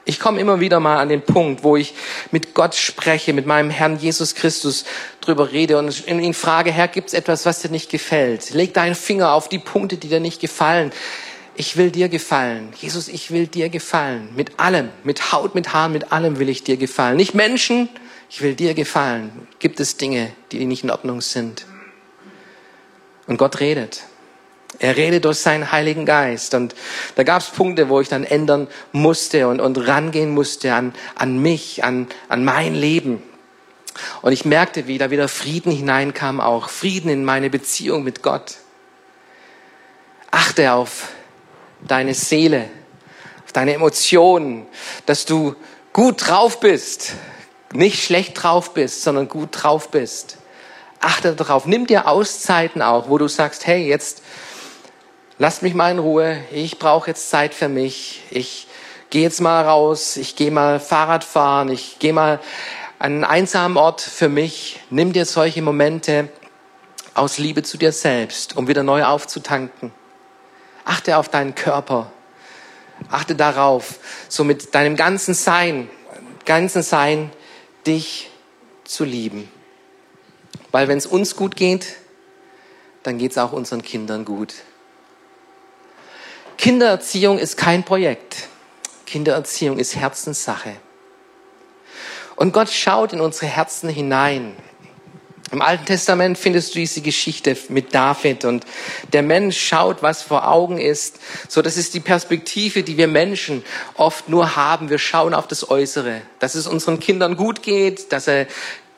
Ich 0.10 0.20
komme 0.20 0.42
immer 0.42 0.60
wieder 0.60 0.80
mal 0.80 0.98
an 0.98 1.08
den 1.08 1.22
Punkt, 1.22 1.64
wo 1.64 1.78
ich 1.78 1.94
mit 2.32 2.56
Gott 2.56 2.74
spreche, 2.74 3.32
mit 3.32 3.46
meinem 3.46 3.70
Herrn 3.70 4.00
Jesus 4.00 4.34
Christus 4.34 4.84
drüber 5.22 5.52
rede 5.52 5.78
und 5.78 6.08
ihn 6.08 6.34
frage, 6.34 6.72
Herr, 6.72 6.88
gibt 6.88 7.10
es 7.10 7.14
etwas, 7.14 7.46
was 7.46 7.62
dir 7.62 7.70
nicht 7.70 7.92
gefällt? 7.92 8.50
Leg 8.50 8.74
deinen 8.74 8.96
Finger 8.96 9.34
auf 9.34 9.50
die 9.50 9.60
Punkte, 9.60 9.98
die 9.98 10.08
dir 10.08 10.20
nicht 10.20 10.42
gefallen. 10.42 10.92
Ich 11.56 11.78
will 11.78 11.92
dir 11.92 12.10
gefallen. 12.10 12.74
Jesus, 12.82 13.08
ich 13.08 13.30
will 13.30 13.46
dir 13.46 13.70
gefallen. 13.70 14.30
Mit 14.36 14.60
allem, 14.60 14.90
mit 15.04 15.32
Haut, 15.32 15.54
mit 15.54 15.74
Haaren, 15.74 15.92
mit 15.92 16.12
allem 16.12 16.40
will 16.40 16.50
ich 16.50 16.64
dir 16.64 16.78
gefallen. 16.78 17.16
Nicht 17.16 17.36
Menschen, 17.36 17.88
ich 18.32 18.42
will 18.42 18.56
dir 18.56 18.74
gefallen. 18.74 19.48
Gibt 19.60 19.80
es 19.80 19.98
Dinge, 19.98 20.32
die 20.52 20.66
nicht 20.66 20.84
in 20.84 20.90
Ordnung 20.90 21.22
sind? 21.22 21.68
Und 23.28 23.38
Gott 23.38 23.60
redet. 23.60 24.02
Er 24.80 24.96
redet 24.96 25.26
durch 25.26 25.40
seinen 25.40 25.72
Heiligen 25.72 26.06
Geist. 26.06 26.54
Und 26.54 26.74
da 27.16 27.24
gab 27.24 27.42
es 27.42 27.50
Punkte, 27.50 27.90
wo 27.90 28.00
ich 28.00 28.08
dann 28.08 28.24
ändern 28.24 28.68
musste 28.94 29.48
und, 29.50 29.60
und 29.60 29.78
rangehen 29.78 30.32
musste 30.32 30.74
an, 30.74 30.94
an 31.16 31.40
mich, 31.40 31.84
an, 31.84 32.08
an 32.30 32.46
mein 32.46 32.76
Leben. 32.76 33.22
Und 34.22 34.32
ich 34.32 34.46
merkte, 34.46 34.88
wie 34.88 34.98
da 34.98 35.12
wieder 35.12 35.28
Frieden 35.28 35.72
hineinkam, 35.72 36.40
auch 36.40 36.70
Frieden 36.70 37.10
in 37.10 37.26
meine 37.26 37.50
Beziehung 37.50 38.04
mit 38.04 38.24
Gott. 38.24 38.56
Achte 40.32 40.72
auf 40.72 41.10
deine 41.86 42.14
Seele, 42.14 42.70
auf 43.46 43.52
deine 43.52 43.74
Emotionen, 43.74 44.66
dass 45.06 45.26
du 45.26 45.56
gut 45.92 46.28
drauf 46.28 46.62
bist, 46.62 47.14
nicht 47.74 48.04
schlecht 48.04 48.42
drauf 48.42 48.74
bist, 48.74 49.04
sondern 49.04 49.28
gut 49.28 49.50
drauf 49.52 49.90
bist. 49.90 50.38
Achte 51.02 51.34
darauf. 51.34 51.66
Nimm 51.66 51.88
dir 51.88 52.08
Auszeiten 52.08 52.82
auch, 52.82 53.10
wo 53.10 53.18
du 53.18 53.28
sagst, 53.28 53.66
hey, 53.66 53.88
jetzt 53.88 54.22
lass 55.40 55.64
mich 55.64 55.74
mal 55.74 55.92
in 55.92 56.00
Ruhe. 56.00 56.44
Ich 56.52 56.78
brauche 56.78 57.10
jetzt 57.10 57.32
Zeit 57.32 57.56
für 57.56 57.70
mich. 57.70 58.22
Ich 58.30 58.68
gehe 59.10 59.24
jetzt 59.24 59.42
mal 59.42 59.64
raus. 59.64 60.18
Ich 60.18 60.36
gehe 60.36 60.52
mal 60.52 60.80
Fahrrad 60.80 61.24
fahren. 61.24 61.70
Ich 61.70 61.98
gehe 61.98 62.14
mal 62.14 62.40
an 63.00 63.14
einen 63.14 63.24
einsamen 63.24 63.78
Ort 63.78 64.02
für 64.02 64.30
mich. 64.30 64.82
Nimm 64.92 65.14
dir 65.14 65.26
solche 65.26 65.64
Momente 65.64 66.30
aus 67.16 67.40
Liebe 67.40 67.64
zu 67.64 67.78
dir 67.78 67.92
selbst, 67.92 68.56
um 68.56 68.68
wieder 68.68 68.84
neu 68.84 69.04
aufzutanken. 69.04 69.92
Achte 70.86 71.18
auf 71.18 71.30
deinen 71.30 71.56
Körper. 71.56 72.12
Achte 73.10 73.34
darauf, 73.34 74.00
so 74.28 74.44
mit 74.44 74.76
deinem 74.76 74.98
ganzen 74.98 75.34
Sein, 75.34 75.90
ganzen 76.46 76.84
Sein, 76.84 77.32
dich 77.88 78.30
zu 78.84 79.06
lieben. 79.06 79.50
Weil 80.72 80.90
wenn 80.90 80.98
es 80.98 81.06
uns 81.06 81.38
gut 81.38 81.56
geht, 81.56 81.96
dann 83.04 83.18
geht 83.18 83.32
es 83.32 83.38
auch 83.38 83.54
unseren 83.54 83.82
Kindern 83.82 84.26
gut. 84.26 84.54
Kindererziehung 86.60 87.40
ist 87.40 87.56
kein 87.56 87.86
Projekt. 87.86 88.50
Kindererziehung 89.06 89.80
ist 89.80 89.96
Herzenssache. 89.96 90.76
Und 92.36 92.52
Gott 92.52 92.70
schaut 92.70 93.14
in 93.14 93.22
unsere 93.22 93.46
Herzen 93.46 93.88
hinein. 93.88 94.58
Im 95.54 95.62
Alten 95.62 95.86
Testament 95.86 96.38
findest 96.38 96.76
du 96.76 96.80
diese 96.80 97.00
Geschichte 97.00 97.56
mit 97.70 97.96
David 97.96 98.44
und 98.44 98.66
der 99.14 99.22
Mensch 99.22 99.58
schaut, 99.58 100.04
was 100.04 100.22
vor 100.22 100.50
Augen 100.50 100.80
ist. 100.80 101.20
So, 101.48 101.62
das 101.62 101.78
ist 101.78 101.94
die 101.94 102.02
Perspektive, 102.02 102.84
die 102.84 102.98
wir 102.98 103.08
Menschen 103.08 103.64
oft 103.96 104.28
nur 104.28 104.58
haben. 104.58 104.90
Wir 104.90 105.00
schauen 105.00 105.34
auf 105.34 105.48
das 105.48 105.70
Äußere, 105.70 106.24
dass 106.40 106.56
es 106.56 106.68
unseren 106.68 107.00
Kindern 107.00 107.38
gut 107.38 107.64
geht, 107.64 108.12
dass 108.12 108.26
sie 108.26 108.48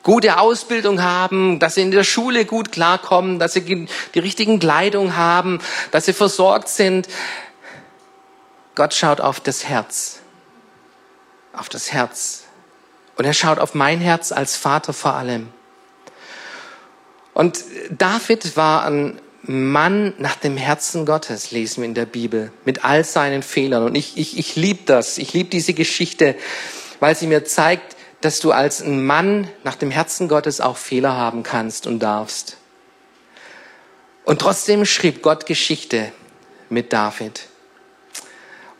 gute 0.02 0.38
Ausbildung 0.38 1.00
haben, 1.00 1.60
dass 1.60 1.76
sie 1.76 1.82
in 1.82 1.92
der 1.92 2.02
Schule 2.02 2.44
gut 2.44 2.72
klarkommen, 2.72 3.38
dass 3.38 3.52
sie 3.52 3.86
die 4.14 4.18
richtigen 4.18 4.58
Kleidung 4.58 5.16
haben, 5.16 5.60
dass 5.92 6.06
sie 6.06 6.12
versorgt 6.12 6.68
sind. 6.68 7.06
Gott 8.74 8.94
schaut 8.94 9.20
auf 9.20 9.40
das 9.40 9.68
Herz, 9.68 10.20
auf 11.52 11.68
das 11.68 11.92
Herz. 11.92 12.44
Und 13.16 13.24
er 13.24 13.34
schaut 13.34 13.58
auf 13.58 13.74
mein 13.74 14.00
Herz 14.00 14.32
als 14.32 14.56
Vater 14.56 14.92
vor 14.92 15.14
allem. 15.14 15.48
Und 17.34 17.64
David 17.90 18.56
war 18.56 18.84
ein 18.84 19.20
Mann 19.42 20.14
nach 20.18 20.36
dem 20.36 20.56
Herzen 20.56 21.04
Gottes, 21.04 21.50
lesen 21.50 21.82
wir 21.82 21.88
in 21.88 21.94
der 21.94 22.06
Bibel, 22.06 22.52
mit 22.64 22.84
all 22.84 23.04
seinen 23.04 23.42
Fehlern. 23.42 23.84
Und 23.84 23.94
ich, 23.96 24.16
ich, 24.16 24.38
ich 24.38 24.56
liebe 24.56 24.84
das. 24.86 25.18
Ich 25.18 25.32
liebe 25.32 25.50
diese 25.50 25.74
Geschichte, 25.74 26.36
weil 27.00 27.16
sie 27.16 27.26
mir 27.26 27.44
zeigt, 27.44 27.96
dass 28.20 28.38
du 28.38 28.52
als 28.52 28.80
ein 28.80 29.04
Mann 29.04 29.48
nach 29.64 29.74
dem 29.74 29.90
Herzen 29.90 30.28
Gottes 30.28 30.60
auch 30.60 30.76
Fehler 30.76 31.16
haben 31.16 31.42
kannst 31.42 31.86
und 31.86 31.98
darfst. 31.98 32.56
Und 34.24 34.40
trotzdem 34.40 34.84
schrieb 34.84 35.22
Gott 35.22 35.46
Geschichte 35.46 36.12
mit 36.68 36.92
David. 36.92 37.48